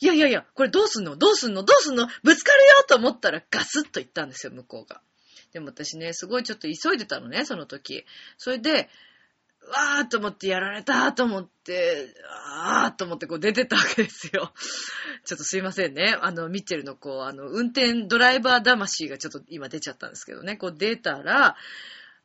[0.00, 1.16] いやいやいや、これどうすんの？
[1.16, 1.62] どうすんの？
[1.62, 2.08] どうすんの？
[2.24, 5.00] ぶつかるよと思ったらガスッと行ったんですよ、向こうが。
[5.52, 8.04] でも私ね、すごいちょっと急いでたのね、その時。
[8.36, 8.90] それで、
[9.70, 12.14] わーと思ってやられたと思って、
[12.56, 14.52] あーと思ってこう出てったわけですよ。
[15.24, 16.16] ちょっとすいませんね。
[16.20, 20.56] あの、ミッチェルのこう、あの、運転ドライバー魂がちょっと今出ちゃったんですけどね。
[20.56, 21.56] こう出たら、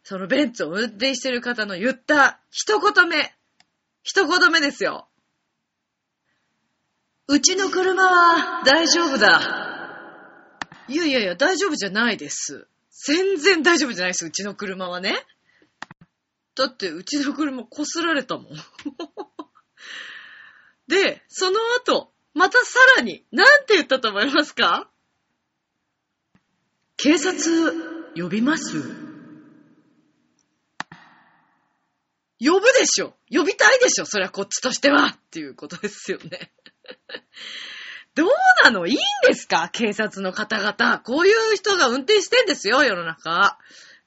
[0.03, 3.33] そのベンツを運転してる方の言った一言目。
[4.03, 5.07] 一言目ですよ。
[7.27, 9.39] うちの車は大丈夫だ。
[10.87, 12.67] いやいやいや、大丈夫じゃないです。
[12.89, 15.15] 全然大丈夫じゃないです、うちの車はね。
[16.59, 18.53] だって、うちの車こすられたもん。
[20.89, 24.89] で、その後、またさらに、なんて言ったと思いますか？
[26.97, 27.41] 警察、
[28.13, 28.77] 呼びます
[32.41, 36.51] 呼ぶでしょ呼びたいでしょそりゃこっちとしてはっていうことですよね。
[38.15, 38.29] どう
[38.65, 38.85] なの？
[38.85, 39.69] いいんですか？
[39.71, 40.99] 警察の方々。
[40.99, 43.57] こういう人が運転してんですよ、世の中。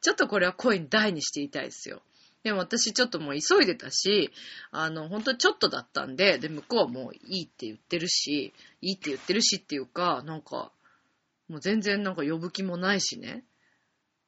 [0.02, 2.02] ちょっとこれは声に大にして言いたいですよ。
[2.42, 4.32] でも私ちょっともう急いでたし、
[4.72, 10.72] あの、ほんとちょっとだったんで、で、向こうはもういいって言ってるし、いいって言ってるしっていうか、なんか、
[11.48, 13.44] もう全然なんか呼ぶ気もないしね。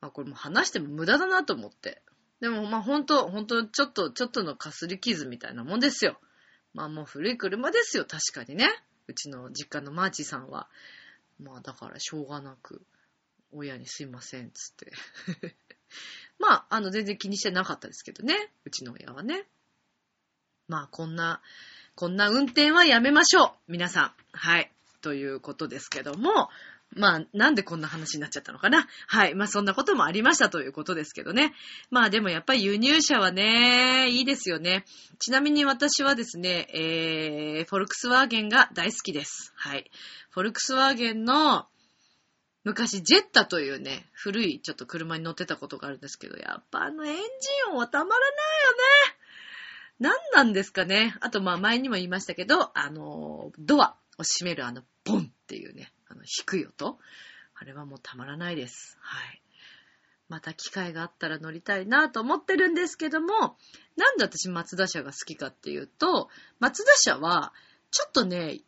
[0.01, 2.03] あ、これもう話しても無駄だなと思って。
[2.41, 6.21] でもまあほんと、ほんとちょっと、ちょっとのかすり傷みたいなもんですよ。
[6.73, 8.69] まあもう古い車ですよ、確かにね。
[9.07, 10.69] うちの実家のマーチさんは。
[11.41, 12.83] まあだからしょうがなく、
[13.53, 14.93] 親にすいません、つって。
[16.39, 18.53] まあ、あの、全然気にしてなかったですけどね。
[18.65, 19.47] うちの親はね。
[20.69, 21.41] まあ、こんな、
[21.95, 23.51] こんな運転はやめましょう。
[23.69, 24.13] 皆さん。
[24.33, 24.73] はい。
[25.01, 26.49] ということですけども、
[26.97, 28.87] まあ、なんでこんな話になっちゃったのかな。
[29.07, 29.35] はい。
[29.35, 31.53] まあ、そんなこともありましたということですけどね。
[31.91, 34.85] まあ、でもやっぱり輸入車はね、いいですよね。
[35.19, 39.53] ちなみに私はですね、えー、フォルクスワーゲンが大好きです。
[39.57, 39.91] はい。
[40.31, 41.67] フォルクスワーゲンの、
[42.65, 47.21] 昔、ジェッタというね、古いちょっと車に乗ってたことがあるんですけど、やっぱあのエンジ
[47.69, 48.31] ン音はたまらない
[48.65, 49.25] よね。
[50.01, 51.15] 何なんですかね。
[51.21, 56.99] あと、まあ前にも言いましたけど、あの、ドアを閉めるあの、ボンっていうね、あの、低い音。
[57.55, 58.97] あれはもうたまらないです。
[59.01, 59.43] はい。
[60.29, 63.57] また機会があったら乗りたいなと思ってるんですけども、
[63.97, 66.29] なんで私松田車が好きかっていうと、
[66.61, 67.53] 松田車は、
[67.91, 68.61] ちょっとね、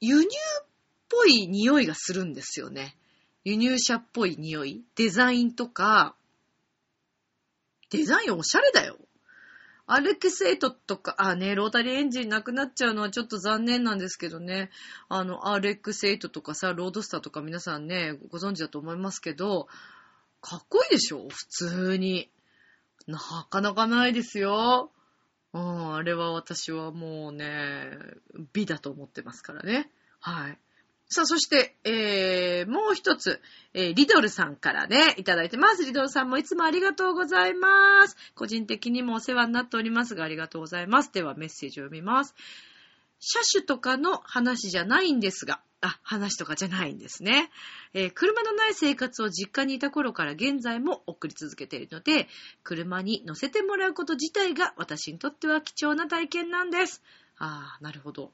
[0.00, 0.28] 輸入っ
[1.08, 2.96] ぽい匂いがするんですよね。
[3.44, 6.14] 輸入車っぽい匂い、デザインとか、
[7.90, 8.96] デザインおしゃれだよ。
[9.86, 14.70] アレクセイトとか、あね、ロータリーエンジンなくなっちゃうのはちょっと残念なんですけどね。
[15.08, 19.68] あの、アレクセイトとかさ、ロードスターとか皆さんね、ご存知だと思いますけど、
[20.40, 21.28] かっこいいでしょ？
[21.28, 22.30] 普通に。
[23.08, 24.92] なかなかないですよ。
[25.52, 27.90] うん、あれは私はもうね、
[28.52, 29.90] 美だと思ってますからね。
[30.20, 30.58] はい。
[31.12, 33.42] さあ、そして、えー、もう一つ、
[33.74, 35.84] えー、リドルさんからね、いただいてます。
[35.84, 38.16] リドルさんもいつもありがとうございます。
[38.34, 41.12] 個人的にもお世話になっておりますが、ありがとうございます。
[41.12, 42.34] では、メッセージを読みます。
[43.20, 47.50] 車種とかの話じゃないんですが、あ、話とかじゃないんですね。
[47.92, 52.26] えー車のない生活を実家にいた頃から現在も送り続けているので、
[52.62, 57.02] 車に乗せてもらうこと自体が私にとっては貴重な体験なんです。
[57.36, 58.32] ああ、なるほど。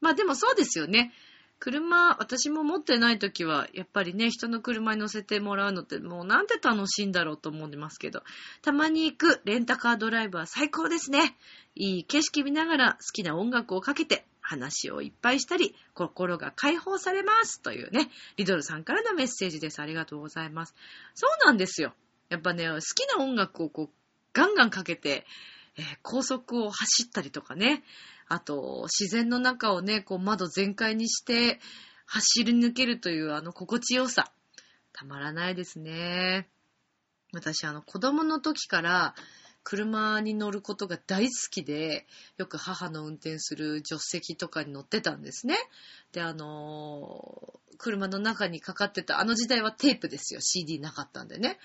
[0.00, 1.12] まあでもそうですよね。
[1.60, 8.22] 車、私も持ってない時は、やっぱりね、人の車に乗せてもらうのってもうなんて楽しいんだろうと思いますけど、
[8.62, 11.36] たまに行くレンタカードライブは最高ですね。
[11.74, 19.82] いい景色見ながら好きな音楽をかけて話をいっぱいしたり、心が解放されますというね、リドルさんからのメッセージです。
[19.82, 20.74] ありがとうございます。
[21.14, 21.92] そうなんですよ。
[22.28, 23.90] やっぱね、好きな音楽をこう、
[24.32, 25.26] ガンガンかけて、
[25.76, 27.84] えー高速を走ったりとかね、
[28.28, 31.60] あと、自然の中をね、こう窓全開にして
[32.06, 34.32] 走り抜けるというあの心地よさ。
[34.92, 36.48] たまらないですね。
[37.32, 39.14] 私、あの、子供の時から
[39.62, 45.56] 車に乗ることが大好きで、よく母の運転する助手席とかに乗ってたんですね。
[46.12, 50.40] で、あのー車の中にかかってた、あの時代はテープですよ。
[50.40, 51.58] CD なかったんでね。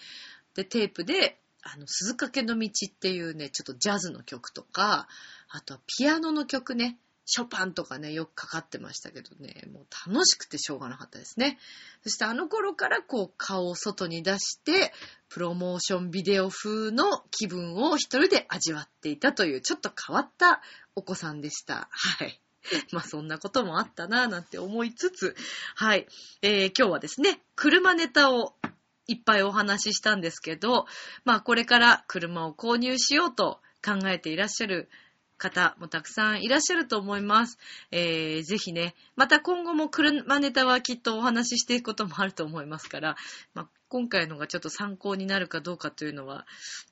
[0.54, 5.08] で、テープで、あの、鈴懸の道っていうね、ちょっとジャズの曲とか、
[5.50, 11.58] あとはピアノの曲ね、ショパンとかね、よくかかってましたけどね、もう楽しくてしょうがなかったですね。
[12.04, 14.94] そしてあの頃からこう顔を外に出して、
[15.30, 20.62] プロモーションビデオ風の気分を一人で味わっていたという、ちょっと変わった
[20.96, 21.88] お子さんでした。
[21.92, 22.42] はい。
[22.92, 25.36] まあそんなこともあったなぁなんて思いつつ、
[25.76, 26.08] はい。
[26.42, 28.56] えー今日はですね、車ネタを
[29.08, 30.86] いっぱいお話ししたんですけど、
[31.26, 34.90] まあこれから車を購入しようと考えていらっしゃる
[35.38, 37.58] 方もたくさんいらっしゃると思います。
[37.92, 43.16] えーぜひね、また今後も車ネタはきっとお話ししていくこともあると思いますから、
[43.54, 46.46] まあ、今回のがちょっと参考になるかどうかというのは、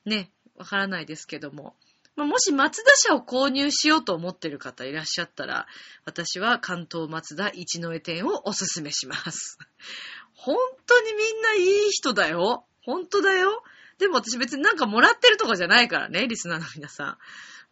[0.04, 1.74] ね、わからないですけども。
[2.14, 5.66] まあ、もし松田車を購入しようと思っている方いらっしゃったら、
[6.04, 9.58] 私は関東松田一之江店をおすすめします。
[10.44, 12.64] 本当にみんないい人だよ。
[12.84, 13.62] 本当だよ。
[13.98, 17.18] でも私別になんかもらってるとかじゃないからね、リスナーの皆さ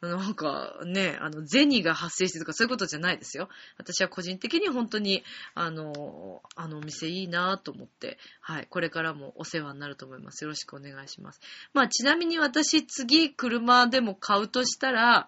[0.03, 0.07] ん。
[0.07, 3.49] なんかね、あの、銭が発生してとかそういうことじゃないですよ。
[3.77, 10.45] 私は個人的に本当に、あの、あのお店いいなと思って、はい、これからもお世話になると思います。
[10.45, 11.41] よろしくお願いします。
[11.75, 15.27] まあ、ちなみに私次車でも買うとしたら、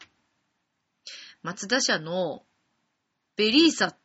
[1.42, 2.44] 松田社の
[3.36, 3.96] ベリーサっ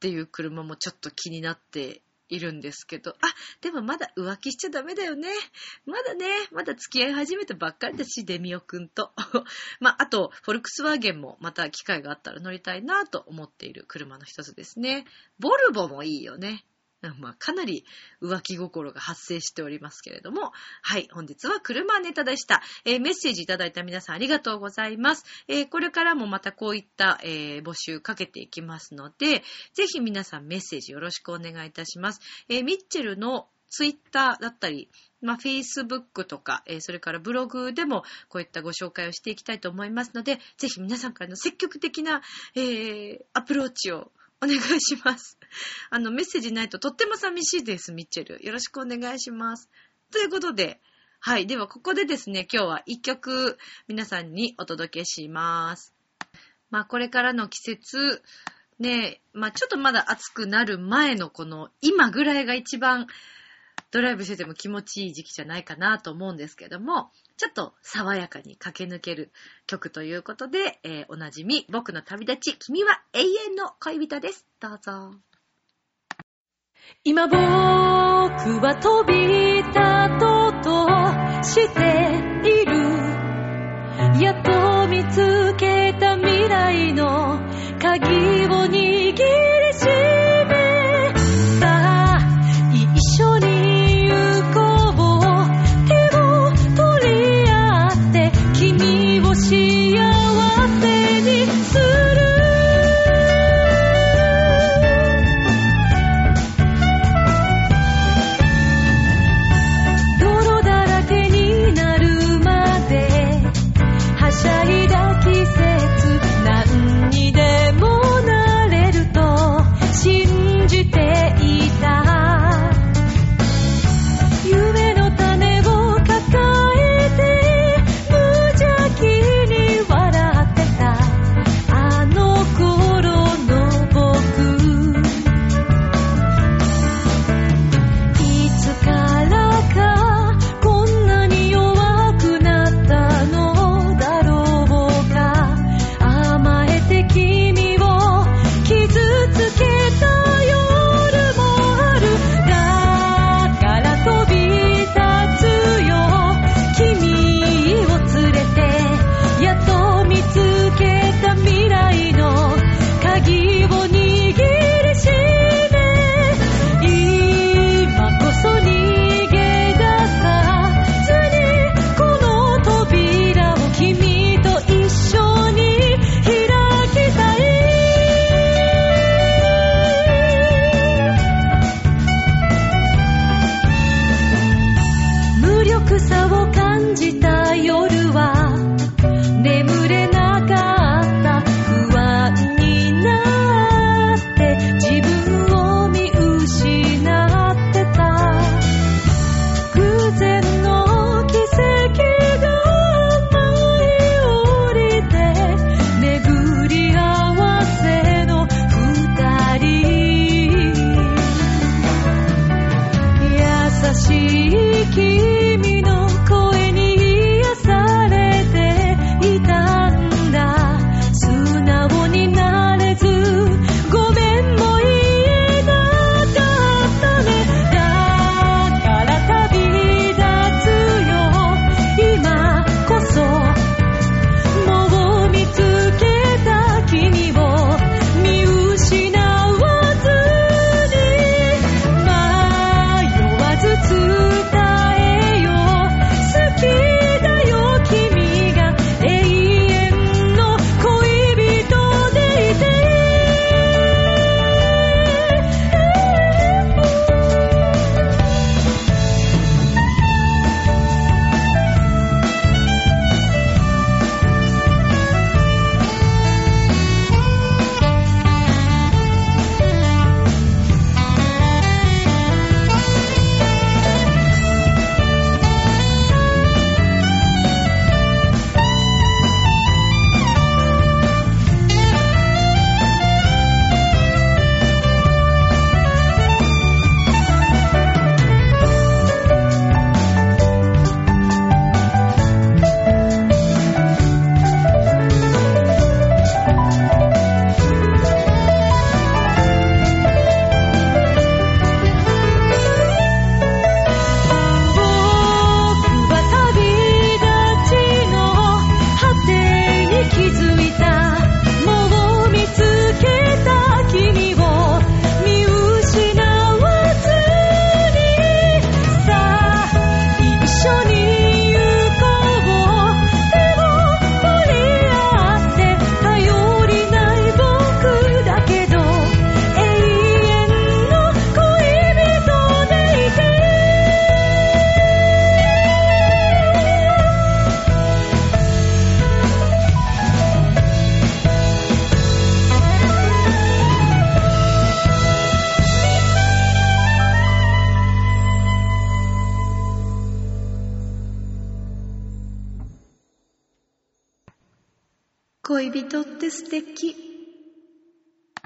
[0.00, 2.00] ていう車もちょっと気になって
[2.30, 3.14] いるんですけど、あ、
[3.60, 5.28] でもまだ浮気しちゃダメだよね。
[5.84, 9.12] まだね、まだ付き合い始めたばっかりだし、デミオくんと。
[9.80, 15.04] まあ、あと、フォルクスワーゲンもまた機会があったら乗りたいなと思っている車の一つですね。
[15.38, 16.64] ボルボもいいよね。
[17.18, 17.84] まあ、かなり
[18.22, 22.62] 浮気心が発生しておりますけれども、はい、本日は車ネタでした。
[22.84, 25.24] えーメッセージいただいた皆さんありがとうございます。
[25.48, 29.42] えーこれからもまたこういった、えー募集かけていきますので、
[29.72, 32.20] ぜひ皆さんメッセージよろしくお願いいたします。
[32.48, 34.90] えミッチェルのツイッターだったり、
[35.22, 42.20] まあ、Facebook とか、えーそれからブログでもこういったご紹介をしていきたいと思いますので、ぜひ皆さんからの積極的な、
[42.54, 44.12] えーアプローチを
[44.42, 45.38] お願いします。
[45.90, 48.44] あの、メッセージないととっても寂しいです、ミッチェル。
[48.44, 49.68] よろしくお願いします。
[50.10, 50.80] ということで、
[51.20, 51.46] はい。
[51.46, 55.94] では、ここでですね、今日は一曲皆さんにお届けします。
[56.70, 58.22] まあ、これからの季節、
[58.78, 63.06] ね、まあ、ちょっとまだ暑くなる前のこの今ぐらいが一番
[63.90, 69.32] ドライブしてても気持ちいい時期じゃないかなと思うんですけども、ちょっと爽やかに駆け抜ける
[69.66, 74.46] 曲ということで、えーおなじみ、僕の旅立ち、君は永遠の恋人です。
[74.60, 75.14] どうぞ。
[77.04, 79.72] 今僕は飛び立
[80.18, 80.88] とうと
[81.44, 81.80] して
[82.48, 82.80] いる
[84.20, 87.38] やっと見つけた未来の
[87.80, 88.48] 鍵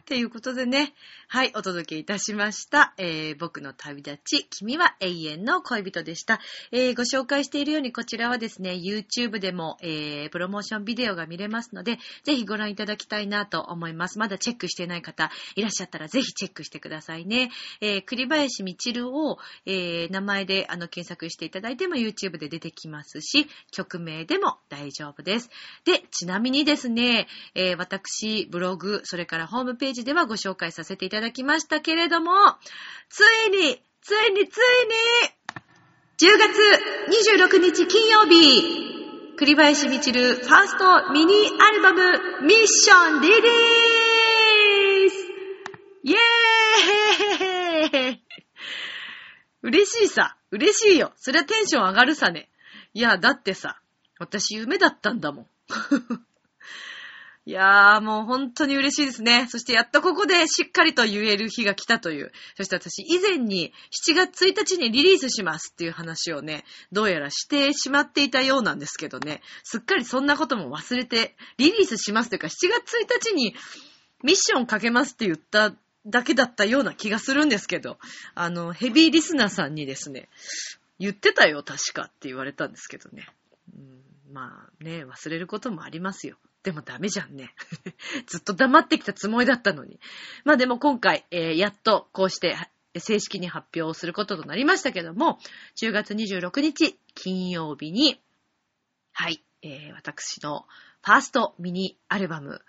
[0.07, 0.93] ということでね、
[1.29, 2.93] はい、お届けいたしました。
[2.99, 6.41] えー僕の旅立ち、君は永遠の恋人でした。
[6.73, 14.19] えーご紹介しているように、こちらはですね、YouTube でも、えープロモーションビデオが見れますので、ぜひご覧いただきたいなと思います。
[14.19, 17.51] まだチェックしてない方、いらっしゃったらぜひチェックしてくださいね。
[17.81, 25.49] えー栗林みちるを、えー名前であの検索していただいても YouTube で出てきますし、曲名でも大丈夫です。
[25.87, 32.33] で、ちなみにですね、えー私、ブログ、それからホームページではご紹介させていただきましたけれども、
[33.09, 34.95] ついに、ついに、ついに、
[36.19, 36.59] 10月
[37.47, 43.43] 26日金曜日、栗林みちるファーストミニアルバムミッションリリー
[45.11, 45.25] ス
[46.05, 48.25] イエーイ
[49.63, 50.37] 嬉しいさ。
[50.51, 51.13] 嬉しいよ。
[51.17, 52.51] そりゃテンション上がるさね。
[52.93, 53.81] いや、だってさ、
[54.19, 55.47] 私夢だったんだもん。
[57.47, 59.47] いやー、もう本当に嬉しいですね。
[59.51, 62.33] そしてやっとここでしっかりと言える日が来たという。
[62.57, 63.75] そして私以前に
[64.09, 69.43] 7月1日にリリースしますっていう話をね、どうやらしてしまっていたようなんですけどね。
[69.63, 73.55] すっかりそんなことも忘れて、リリースしますというか7月1日に
[74.23, 75.75] ミッションかけますって言った
[76.07, 77.99] だけだったような気がするんですけど、
[78.35, 80.31] あの、ヘビーリスナーさんにですね、
[80.99, 83.27] 言ってたよ、確かって言われたんですけどね。
[83.75, 86.39] うん、まあね、忘れることもありますよ。
[86.65, 87.55] でもダメじゃんね。
[88.27, 90.01] ずっと黙ってきたつもりだったのに。
[90.45, 92.57] まあでも今回、えーやっとこうして
[92.99, 95.39] 正式に発表することとなりましたけども、
[95.77, 98.19] 10月26日金曜日に、
[99.13, 100.67] はい、えー私の
[101.03, 102.63] ファーストミニアルバム、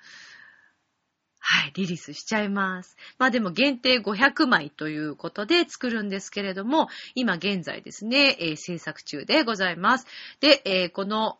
[1.39, 2.97] はい、リリースしちゃいます。
[3.17, 10.05] まあでも限定500枚ということで作るんですけれども、今現在ですね、えー制作中でございます。
[10.41, 11.39] で、えーこの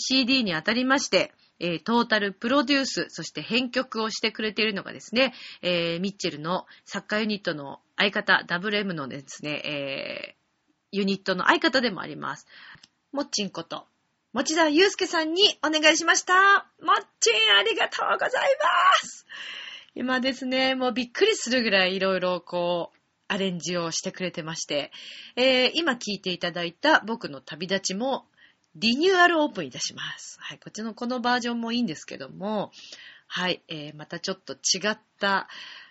[0.00, 10.38] CD にあたりまして、えートータルプロデュース、そして編曲をしてくれているのがですね、えーミッチェルのサッカーユニットの相方、WM のですね、えー
[10.90, 12.46] ユニットの相方でもあります。
[13.12, 13.86] もっちんこと、
[14.32, 16.66] 持田祐介さんにお願いしました。
[16.82, 19.26] もっちん、ありがとうございます。
[19.94, 24.90] 今ですね、もうびっくりするぐらいいろいろこう、アレンジをしてくれてまして、
[25.36, 28.26] えー今聞いていただいた僕の旅立ちも
[28.74, 30.38] リニューアルオープンいたします。
[30.40, 32.70] はい、こっちのこのバージョンもいいんですけども、
[33.26, 35.48] はい、えーまたちょっと違った、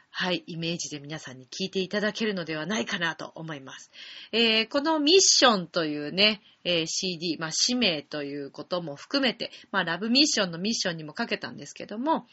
[0.09, 3.91] はい、イメージで皆さんに聞いていただけるのではないかなと思います。
[4.32, 12.28] えーこのミッションというね、えー CD、まあ、使命ということも含めて、まあ、ラブミッションのミッションにもかけたんですけども、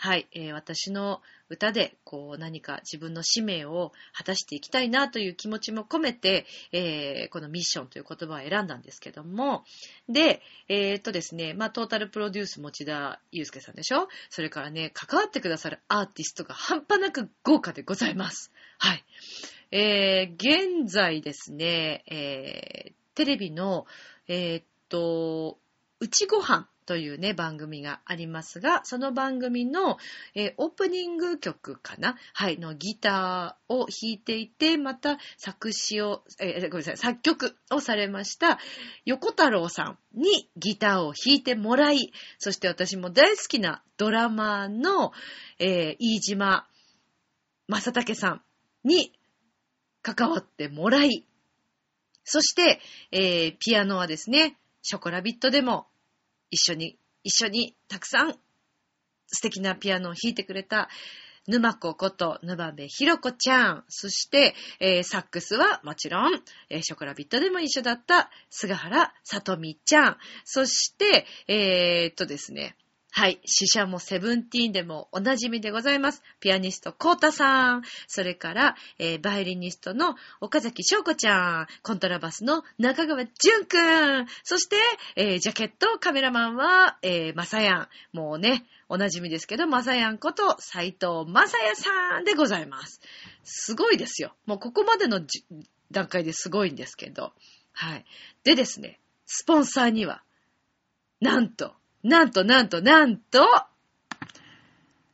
[0.00, 1.20] はい、えー私の
[1.50, 9.64] 歌で、こう、何か自分の使命を果たしていきたいなという気持ちも込めて、えーこのミッションという言葉を選んだんですけども、
[10.08, 14.08] で、えーっとですね、まあ、トータルプロデュース持田祐介さんでしょ？
[14.30, 18.52] それからね、関わってくださるアーティストが半端なく豪華でございます。
[18.78, 19.04] はい。
[19.72, 23.84] えー現在ですね、えーテレビの、
[24.28, 25.58] えーっと、
[25.98, 29.98] うちごはんというね、番組がありますが、その番組の、
[30.34, 32.16] えーオープニング曲かな？
[32.32, 38.58] はい、のギターを弾いていて、また作詞を、えーごめんなさい、作曲をされました、
[39.04, 45.12] 横太郎さんにギターを弾いてもらい、そして私も大好きなドラマーの、
[45.58, 46.66] えー飯島
[47.68, 48.42] 正武さん
[48.82, 49.12] に
[50.00, 51.26] 関わってもらい、
[52.24, 52.80] そして、
[53.12, 55.86] えーピアノはですね、ショコラビットでも
[56.50, 58.38] 一緒に、一緒にたくさん
[59.26, 60.88] 素敵なピアノを弾いてくれた
[61.46, 63.84] 沼子こと沼部ひろ子ちゃん。
[63.88, 70.16] そして、えーサックスはもちろん、えーショコラビットでも一緒だった菅原さとみちゃん。
[70.44, 72.76] そして、えーっとですね、
[73.18, 73.40] はい。
[73.44, 76.22] 死者もセブンティーンでもおなじみでございます。
[76.38, 77.82] ピアニスト、コータさん。
[78.06, 81.66] それから、えーバイオリニストの岡崎翔子ちゃん。
[81.82, 84.26] コントラバスの中川淳くん。
[84.44, 84.76] そして、
[85.16, 88.16] えージャケットカメラマンは、えー、まさやん。
[88.16, 93.00] もうね、おなじみですけど、まさやんこと斎藤まさやさんでございます。
[93.42, 94.32] すごいですよ。
[94.46, 95.22] もうここまでの
[95.90, 97.32] 段階ですごいんですけど。
[97.72, 98.04] はい。
[98.44, 100.22] でですね、スポンサーには、
[101.20, 101.74] なんと、
[102.08, 103.46] なんと、なんと、なんと、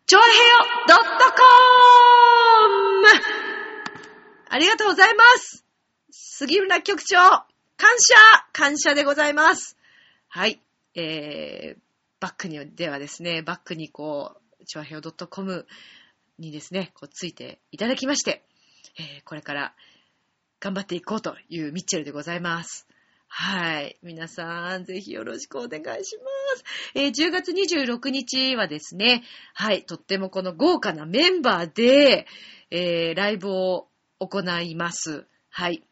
[0.07, 0.31] ちょいへよ
[0.87, 1.05] .com!
[4.49, 5.65] ありがとうございます
[6.13, 7.47] 杉浦局長感
[7.99, 8.15] 謝
[8.53, 9.77] 感謝でございます
[10.29, 10.61] はい。
[10.95, 11.81] えー、
[12.21, 15.67] バックにではですね、バックにこう、ちょいへよ .com
[16.39, 18.45] にですね、こうついていただきまして、
[18.99, 19.75] えーこれから
[20.61, 22.87] 頑張っていこうというミッチェルでございます。
[23.29, 23.99] はい。
[24.03, 26.44] 皆さん、ぜひよろしくお願いします。
[26.95, 29.25] えー10月26日はですね、
[29.55, 32.27] はい、とってもこの豪華なメンバーで、
[32.71, 33.89] えーライブを
[34.19, 35.27] 行います。
[35.51, 35.85] はい。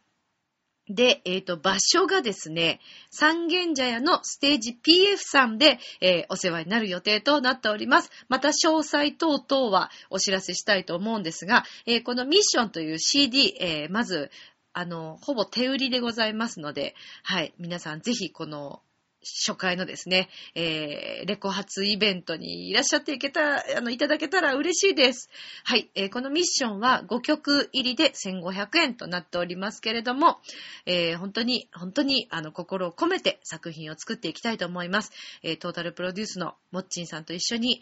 [0.89, 8.11] で、えっ、と、場所がですね、三軒茶屋のステージ PF さんで、えーお世話になる予定となっております。
[8.29, 14.31] また詳細等々はお知らせしたいと思うんですが、えーこのミッションという CD、えーまず、
[14.73, 18.83] あの、ほぼ手売りでございますので、はい、皆さんぜひこの、
[19.23, 25.31] 初回のですね、えーレコ発イベントにいらっしゃっていけた、あの、いただけたら嬉しいです。
[25.65, 30.41] はい、えーこのミッションは5曲入りで1500円となっておりますけれども、
[30.87, 35.13] えー本当に、本当に、あの、心を込めて作品を作っていきたいと思います。
[35.43, 37.81] えートータルプロデュースのもっちんさんと一緒に、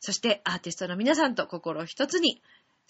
[0.00, 2.40] そしてアーティストの皆さんと心を一つに、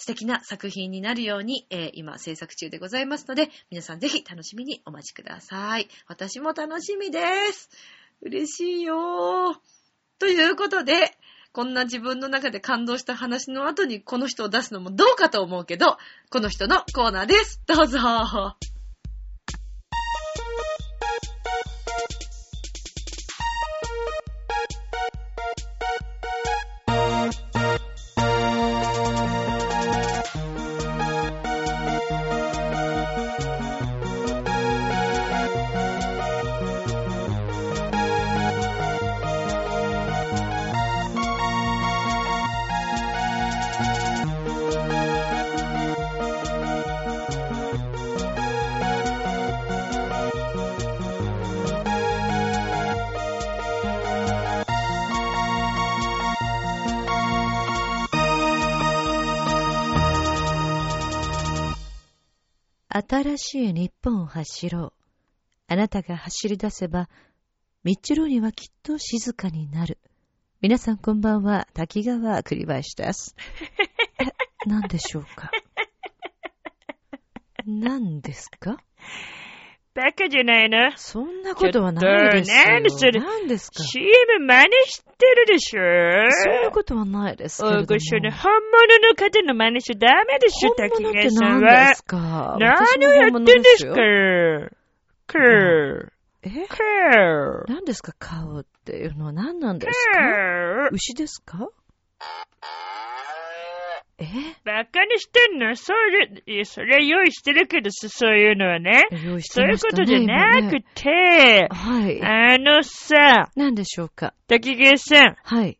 [0.00, 5.88] 素敵な作品になるように、えー今制作中でございますので、皆さんぜひ楽しみにお待ちください。
[6.08, 7.20] 私も楽しみで
[7.52, 7.68] す。
[8.22, 9.54] 嬉しいよー。
[10.18, 11.18] ということで、
[11.52, 15.98] こんな自分の中で感動した話の後にこの人を出すのもどうかと思うけど、
[16.30, 17.60] この人のコーナーです。
[17.66, 17.98] どうぞ。
[63.22, 64.92] 新しい日本を走ろう。
[65.68, 67.10] あなたが走り出せば、
[67.84, 69.98] 道路にはきっと静かになる。
[70.62, 73.36] 皆さんこんばんは、滝川栗林です。
[74.66, 75.50] 何でしょうか？
[77.66, 78.78] 何ですか？
[79.94, 82.56] バカじゃないのそんなことはないですよ。
[82.64, 85.80] 何それ何ですか ?CM 真似してるでしょ？
[86.30, 87.82] そんなことはないですけれども。
[87.82, 91.70] おごしょね、本物の方の真似しちゃダメでしょ、本滝川さんは。
[91.72, 92.04] 何です。
[92.04, 93.90] か何をやってんですか？
[93.90, 93.96] 私
[95.26, 96.08] クー、
[96.42, 96.66] え
[97.68, 98.12] 何ですか？
[98.18, 100.18] 顔っていうのは何なんでクすか？
[100.92, 100.94] ー。
[100.94, 101.68] 牛ですか？
[104.20, 104.24] え？
[104.64, 105.74] バカにしてんの？
[105.76, 105.96] そう
[106.50, 109.06] いう、それは用意してるけどさ、そういうのはね。
[109.24, 109.90] 用意しそういうてましたね。
[109.90, 112.22] ことじゃなくて、はい。
[112.22, 114.34] あのさ、何でしょうか？
[114.46, 115.78] 滝川さん、はい。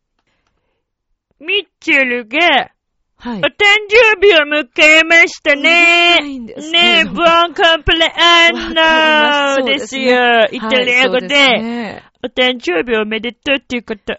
[1.38, 2.70] ミッチェルが、
[3.16, 3.50] はいお誕。
[3.88, 6.20] 生日を迎えましたね。
[6.20, 7.14] ねえ、ボン
[7.54, 10.48] コンプレアンノですよ。
[10.50, 14.16] イタリア語で、ねお誕生日おめでとうっていうことを、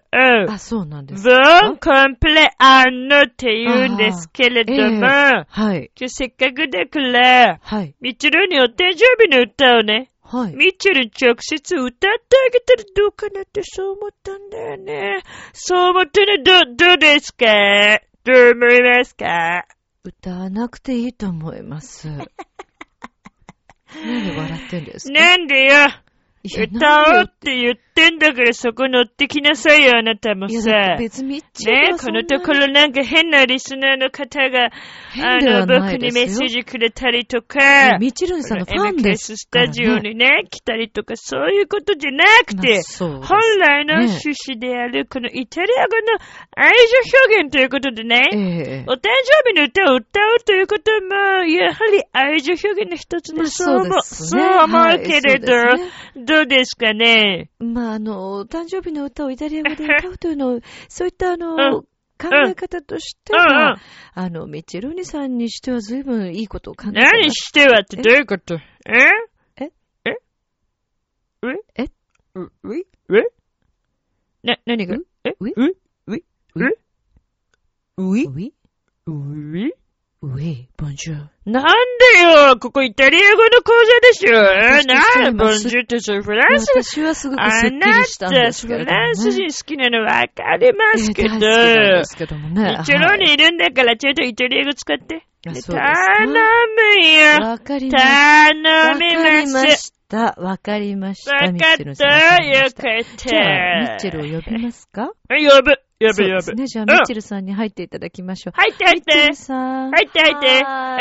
[0.52, 1.70] あ、そうなんですボか。
[1.70, 5.92] ンコンプレアンノって言うんですけれども、あはい。
[5.96, 7.94] 今日せっかくだから、はい。
[8.02, 10.54] ミッチェルにお誕生日の歌をね、はい。
[10.56, 12.10] ミッチェルに直接歌ってあ
[12.52, 15.22] げたらどうかなってそう思ったんだよね。
[15.54, 17.46] そう思ってね、ど、どうですか？
[18.24, 19.66] どう思いますか？
[20.04, 22.08] 歌わなくていいと思います。
[23.94, 25.20] 何で笑ってんですか？
[25.20, 25.74] なんでよ？
[26.44, 30.96] 歌おうって言ってんだからそこ乗ってきなさいよ、あなたもさ。
[30.98, 34.72] 別にねこのところなんか変なリスナーの方が、
[35.22, 39.38] あの、僕にメッセージくれたりといかや、ミチルンさんのファンですね。
[39.52, 46.18] タジオにね、来たりとか、そういうことじゃなくて本来のね趣旨である、このイタリア語の
[46.56, 46.76] 愛情
[47.28, 48.86] 表現ということでね、ええ。
[48.88, 49.10] お誕
[49.46, 55.52] 生日の歌を歌うということも、やはり愛情表現の一つまあでそう思う、そう思うけれど、
[56.32, 57.50] どうですかね。
[57.60, 61.82] まあ、あの、お誕生日の歌をイタリア語で歌うというのを、そういったあの、うん。
[61.82, 63.40] 考え方としてうん。
[63.40, 63.48] うん。
[63.48, 63.78] は、
[64.14, 68.56] あの、ミチルニさんにしては随分いいことを考えてます何してはってどういうこと？
[68.56, 68.62] え？
[69.58, 69.72] え？
[70.06, 70.12] え？
[71.76, 71.90] ええ？
[72.36, 72.78] う、う？
[72.78, 73.24] いえ
[74.44, 74.96] な、何が？
[74.96, 75.06] う？
[75.26, 75.36] え？
[75.38, 75.50] う？
[75.50, 75.76] いう？
[76.08, 76.16] う？
[76.16, 76.24] い
[76.56, 76.60] う？
[76.60, 76.66] う？
[76.66, 76.70] え
[77.98, 78.18] う？
[78.18, 78.42] いう？
[78.42, 78.54] い
[79.08, 79.74] う？
[80.24, 81.52] いうい、ボンジュール。
[81.52, 89.02] なんでよここイタリア語の講座でしょなんでボンジュってそれフランス私はすごくすっきあなりしたんですた、けれども、ね。
[89.02, 92.78] フランス人好きなのわかりますけど、ええ大好きなんですけどもね。
[92.82, 95.26] 一郎にいるんだからちょっとイタリア語使って。
[95.44, 95.86] 頼むは
[97.00, 98.50] いよわかりました。
[98.54, 99.78] 頼わみかりまます。
[99.88, 100.36] した。
[100.38, 101.34] わかりました。
[101.34, 101.52] わかっ。
[101.52, 102.38] たよかったじゃあ、
[103.82, 103.98] ミッた。
[103.98, 105.14] チェルを呼びますか？
[105.30, 105.80] 呼ぶ。
[106.04, 106.42] やべやべ。
[106.42, 106.68] そうですね。
[106.68, 108.54] じゃあ、うんミッチェルさんに入っていただきましょう。
[108.56, 109.36] 入って入ってミッチェル。
[109.36, 109.92] さん。
[109.92, 110.48] 入って入って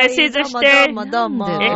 [0.04, 1.62] え正座してどうもどうもどうも。
[1.62, 1.68] え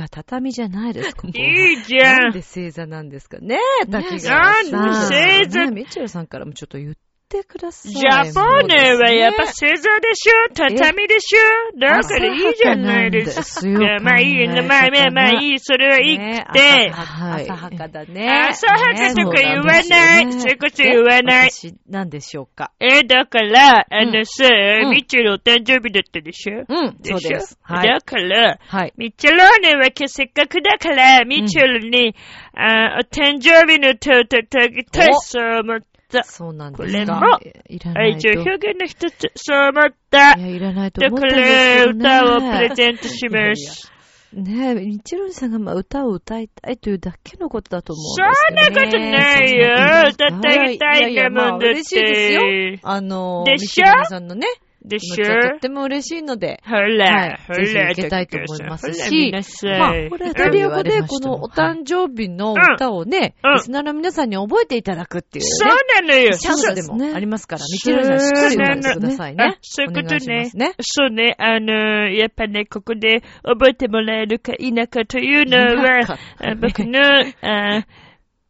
[0.00, 1.28] が畳じゃないです、ここ。
[1.28, 2.42] いいじゃんなんで。
[2.42, 3.38] 正座なんですか？
[3.38, 3.58] ね
[3.90, 5.10] 滝な川んさん。
[5.10, 5.44] で？
[5.44, 7.00] 正座ねミッチェルさんからもちょっと言って
[7.44, 7.92] ください。
[7.92, 11.78] ジャポーネはやっぱそう正座でしょ畳でしょ？
[11.78, 13.98] だからいいじゃないですか。
[14.02, 16.90] まあいいよ、まあまあまあいい、それはいいねくて。
[16.90, 17.42] はい。
[17.44, 18.28] 浅はかだね。
[18.50, 21.50] 浅はかとか言わないねそういうこと言わない
[21.88, 22.72] なんでしょうか。
[22.80, 24.44] え、だから、あのさ、
[24.84, 26.64] うんミッチェルお誕生日だったでしょ？
[26.68, 27.18] うん、でしょ？
[27.18, 27.58] そうです。
[27.62, 27.88] はい。
[27.88, 28.92] だから、はい。
[28.96, 32.14] ミッチェローネは今日せっかくだから、ミッチェルに、
[32.54, 35.91] あお誕生日の歌を歌ってあげたい、おそう思った。
[36.24, 37.38] そうなんですか。
[37.38, 37.98] これも。
[37.98, 40.32] 愛情表現の一つ、そう思った。
[40.34, 42.08] いや、いらないと思ったんですら、けどね。
[42.08, 43.92] 歌をプレゼントします。
[44.32, 49.08] ねえ、ミッチェルさんがまあ歌を歌いたいというだけのことだと思そうんですけど、ね。
[49.08, 50.08] んなことないよ。
[50.08, 52.80] 歌ってあげたいんだもんだっ嬉しいですよて。。
[52.82, 54.46] あの、でしょさんのね、
[54.84, 55.24] でしょ？
[55.24, 56.60] とっても嬉しいので。
[56.66, 59.32] ほはら、いほら、ぜひ受けたいと思いますし
[59.64, 65.74] まあ、これ、イタリア語でうんこのお誕生日の歌をね、うんリスナーの皆さんに覚えていただくっていうそうね。
[66.00, 66.32] なのよ。
[66.32, 69.58] チャンスでもありますから、ミッチェルさんしっかり歌ってくださいあね。
[69.62, 70.74] そういうことお願いしまねすね。
[70.80, 71.34] そうね。
[71.38, 76.18] あの、やっぱね、ここで覚えてもらえるか否かというのは
[76.60, 77.00] 僕の、
[77.42, 77.86] あ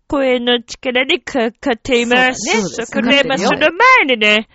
[0.08, 2.84] 声の力にかかっています。
[2.84, 4.46] そこれ、まあ、その前にね、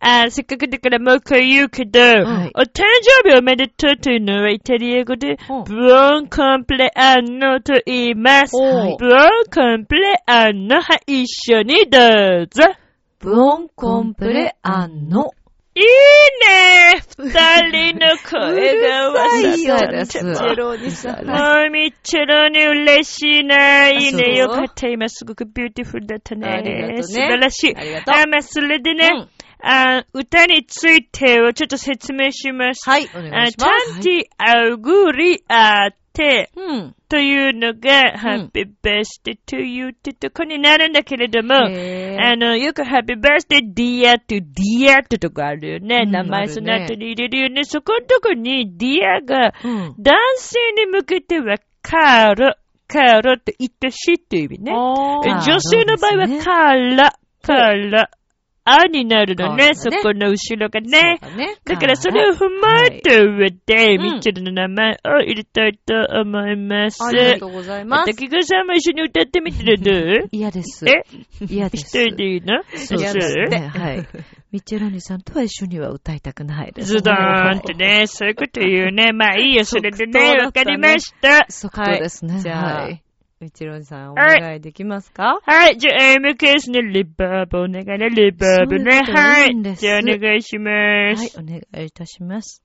[0.00, 2.14] あせっかくだからもう一回言うけど、は
[2.46, 2.84] いお誕
[3.24, 8.52] 生日おめでとうというのはイタリア語で、うん buon compleanno と言います。
[8.52, 8.96] buon
[9.52, 12.62] compleanno、はい、一緒にどうぞ。
[13.18, 15.32] Bu on compleanno。
[15.74, 23.88] いいね二人の声が合わさってですもチェロにさもうミッチェルに嬉しいな。
[23.90, 24.36] いいね。
[24.36, 24.88] よかった。
[24.88, 26.48] 今すごく beautiful だったね。
[26.48, 27.76] ありがとうね素晴らしい。
[27.76, 29.28] ありがとうあ、まあ、それでね、うん
[29.60, 32.88] あ歌についてをちょっと説明します。
[32.88, 33.92] はい、お願あいします。
[33.92, 36.94] タンティアウグリアテうん。
[37.08, 46.02] というのが、Happy Birthday to you ってとこになるんだけれども、あの、よく Happy Birthday Dear to Dear ってとこあるよね。
[46.04, 47.64] うん名前その後に入れるよね。
[47.64, 49.94] そこのとこに Dear がうん。
[49.98, 52.54] 男性に向けてはカーロ、
[52.88, 54.72] カーロって愛しいっていう意味ね。
[54.72, 58.10] 女性の場合はカーラ、カーラ、
[58.68, 61.18] あになるのね、そこの後ろがね。
[61.22, 61.32] そう
[61.64, 67.02] だからそれを踏まえた上で、うんミッチェルの名前を入れたいと思います。
[67.04, 68.12] ありがとうございます。
[68.12, 70.86] 竹川さんも一緒に歌ってみてる嫌です。
[70.88, 71.02] え？
[71.48, 71.98] 嫌です。
[71.98, 72.62] 一人でいいの？
[72.74, 73.16] そうす
[73.50, 73.68] ね。
[73.68, 74.06] はい。
[74.50, 76.88] ミッチェロニさんとは一緒には歌いたくないです。
[76.88, 79.12] ズドーンってね、そういうこと言うね。
[79.12, 81.46] まあいいよ、それでね、わかりました。
[81.50, 82.40] 即答ですね。
[82.50, 83.02] はい。
[83.40, 85.40] ミッチェロニさん、お願いできますか？
[85.44, 89.02] はい、じゃあ MKS のリバーブお願いね、リバーブね。
[89.02, 92.64] はいじゃあお願いしまはいす。、お願いいたします。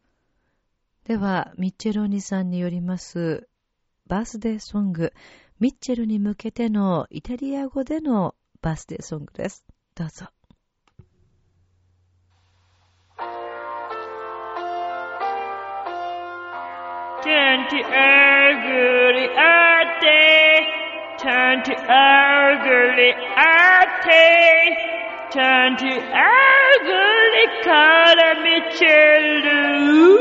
[1.06, 3.48] では、ミッチェロニさんによります、
[4.08, 5.14] バースデーソング、
[5.60, 9.64] ミッチェルに向けてのイタリア語でのバースデーソングです。
[9.96, 10.26] どうぞ。
[17.24, 20.68] turn to ugly ate,
[21.18, 24.76] turn to ugly ate,
[25.32, 28.46] turn to ugly column
[28.78, 30.18] children.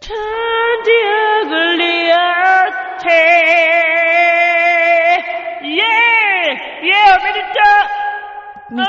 [0.00, 0.98] Turn to
[1.40, 3.43] ugly ate.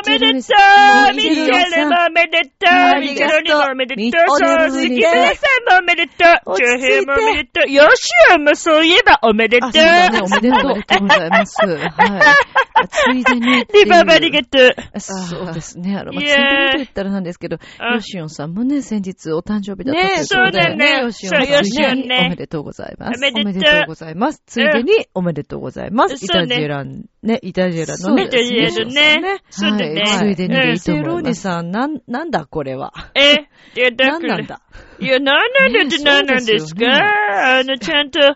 [0.05, 6.13] めでとうミッチェルもおめでとうミッチェルにもおめでとうそう、杉村さんもおめでと
[6.45, 10.19] う落ち着いて周平もおめでとうヨシオもそういえばおめでとうあ、そうだね。
[10.21, 10.71] おめでとう。
[10.71, 11.55] おめでとうございます。
[11.65, 12.87] はい。
[12.89, 13.65] ついでに。
[13.73, 14.99] リバーバありがとう。
[14.99, 15.95] そうですね。
[15.97, 23.17] あの、まあ、ついでにと言ったらなんですけど、あヨシオンさんもね、先日お誕生日だったとねいうことでそうだねヨシオンねおめでとうございます。
[23.17, 24.43] おめでとうございます。
[24.45, 26.23] ついでにおめでとうございます。
[26.23, 28.23] イタジェラン、ね、イタジェラのね。
[28.25, 30.19] イタジェラねそうだねはい。
[30.19, 31.29] ついでにでいいとセロ思います。
[31.29, 32.93] ニさん、なん、なんだこれは。
[33.15, 34.19] えいや、だから。
[34.19, 34.61] なんなんだ？
[34.99, 38.35] いや、なんなんだってね何なんですか、ねあの、ちゃんと、あ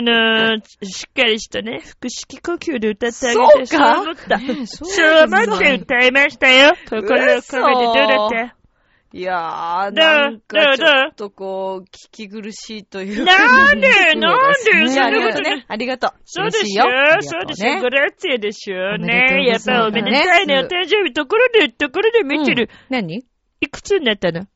[0.00, 4.38] の、しっかりしたね、腹式呼吸で歌ってあげて、そうか思った。
[4.38, 6.74] ねそうそう思って歌いましたよ。
[6.88, 8.59] 心を込めてどうだった？
[9.12, 13.88] いやー、なんかちょっとこう、聞き苦しいというなんで？
[14.14, 14.32] なん
[14.62, 14.84] で？
[14.84, 14.88] ね。
[14.88, 15.40] そあんなことね。
[15.40, 15.42] りがとう。
[15.42, 15.64] ね。。
[15.66, 16.10] ありがとう。
[16.24, 16.84] そうでしょ
[17.22, 17.80] そうでしょね。
[17.80, 20.58] グラッツィエでしょねやっぱおめでたいね。
[20.60, 23.24] お誕生日、ところで、ところで、ミッチェル、何？
[23.60, 24.46] いくつになったの？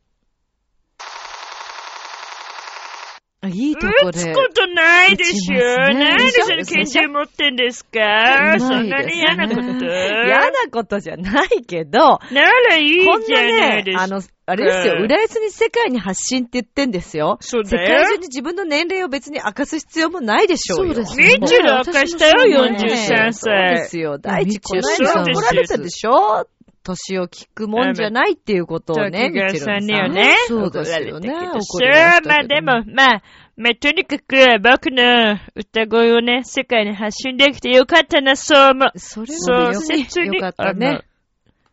[3.49, 4.21] いいとこで。
[4.21, 5.55] 打つことないでしょ。
[5.55, 5.95] ね。
[5.95, 8.57] なんでそのでしょ拳銃持ってんですか？
[8.59, 9.61] そんなに嫌なこと。
[9.61, 14.03] 嫌なことじゃないけど、ならいいこんなじゃないねで、すか。
[14.05, 15.05] あの、あれですよ、うん。
[15.05, 17.39] 浦安に世界に発信って言ってんですよ。
[17.41, 20.95] そうだよ世界中に自分の年齢を別に明かす必要もないでしょうよ。
[20.95, 23.89] そうですミッチェル明かしたよ、ね43そうで歳。
[23.89, 24.19] すよ。
[24.19, 26.47] 第一、この間怒られたでしょ？
[26.85, 33.23] 年を聞くもんじゃないっていうことをね、滝川さんにはミッチェルね、そうですよね怒られたけど怒りまあでも、まあ、
[33.57, 38.99] まあとにかく僕の歌声をね、世界に発信できてよかったな、そう思う。
[38.99, 41.01] それそうはよ切によかったね。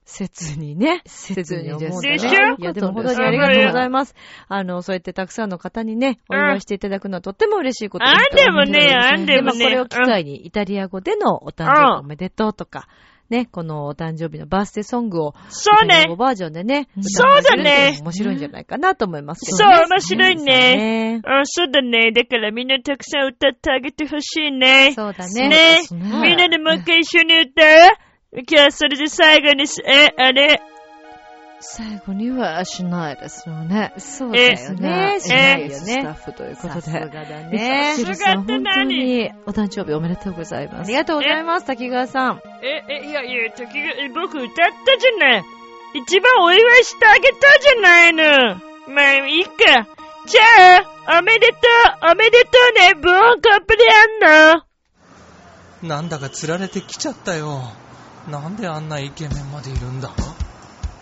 [0.03, 1.01] 切にね。
[1.05, 2.30] 切に思うでしょ？
[2.30, 4.14] いや、でも本当にありがとうございます。
[4.49, 8.16] あの、そうやってたくさんの方にね、お祝いしていただくのはとっても嬉しいことです。
[8.16, 12.89] あんでもねあんでもねまあこれを機会にイタリア語でのお誕生日おめでとうとか、
[13.32, 16.05] ね、このお誕生日のバースデーソングを、そうね。
[16.17, 19.86] バージョンでね、そうだね面白いんじゃないかなと思いますけどそうね。
[19.89, 20.43] 面白いね。
[21.15, 22.11] ねあ、そうだね。
[22.11, 24.91] だからみんなたくさん歌ってあげてほしいね。
[24.93, 25.47] そうだね。
[25.47, 27.91] ねみんなでもう一回一緒に歌う
[28.34, 30.61] 今日それで最後にす、え、あれ
[31.62, 33.93] 最後にはしないですよね。
[33.97, 35.16] そうですね。
[35.18, 35.74] えしないよね。
[35.74, 36.82] えスタッフということで。
[36.82, 37.95] さすがだねね。
[37.97, 40.88] さすがって本当何にお誕生日おめでとうございます。
[40.88, 42.41] ありがとうございます、滝川さん。
[42.64, 44.47] え、え、いやいや、時が、え僕歌っ
[44.86, 45.43] たじゃない。
[45.93, 48.24] 一番お祝いしてあげたじゃないの。
[48.88, 49.51] まあ、いいか。
[50.26, 51.55] じゃあ、おめでと
[52.07, 53.84] う、おめでとうね、ブオンコンプリ
[54.24, 54.64] アンノ。
[55.84, 57.64] なんだか釣られてきちゃったよ。
[58.30, 60.12] なんであんなイケメンまでいるんだ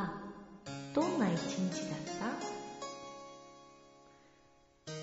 [0.00, 0.08] は
[0.94, 1.98] どんな一日だっ
[4.86, 4.94] た？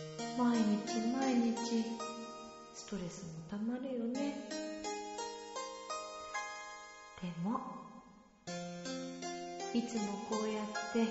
[0.41, 1.85] 毎日毎日
[2.73, 4.49] ストレスもたまるよね。
[7.21, 7.59] でも
[9.73, 11.05] いつもこうやって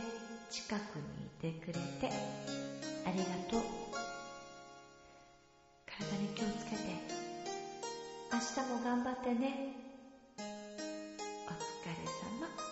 [0.51, 2.11] 近くにいてくれて
[3.07, 3.63] ありがとう。
[5.87, 6.83] 体に気をつけて
[8.33, 9.77] 明日も頑張ってね。
[10.39, 10.45] お疲
[11.87, 11.95] れ
[12.41, 12.66] 様。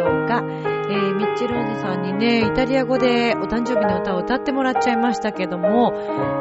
[0.00, 0.42] しょうか
[0.90, 5.92] えー、ミッチェルおじさんにね、イタリア語でお誕生日の歌を歌ってもらっちゃいましたけども、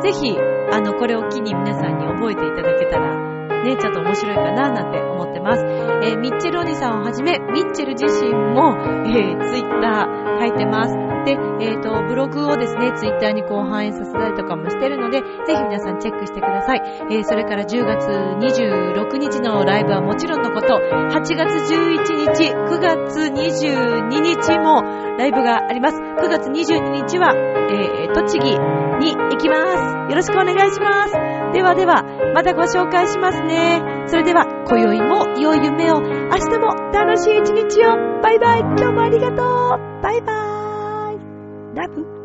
[0.02, 0.36] ぜひ、
[0.72, 5.64] あの、これを機に皆さんに覚えていただけたら、ね、ちょっと面白いかななんて思ってます。
[5.64, 11.09] えー、ミッチェルおじさんをはじめ、ミッチェル自身も、えー、ツイッター書いてます。
[11.30, 16.82] で、えっ、と、ブログをですね、ツイッターにこう反映させたりとかもしてるので、ぜひ皆さんチェックしてください。
[17.12, 24.82] えー、それから10月26日のライブはもちろんのこと、8月11日、9月22日も
[25.18, 25.98] ライブがあります。
[25.98, 30.10] 9月22日は、えー、栃木に行きます。
[30.10, 31.14] よろしくお願いします。
[31.54, 32.04] ではでは、
[32.34, 33.82] またご紹介しますね。
[34.08, 38.22] それでは、今宵も良い夢を、明日も楽しい一日を。
[38.22, 38.60] バイバイ。
[38.62, 40.02] 今日もありがとう。
[40.02, 40.49] バイバイ。
[41.80, 42.19] ラブ。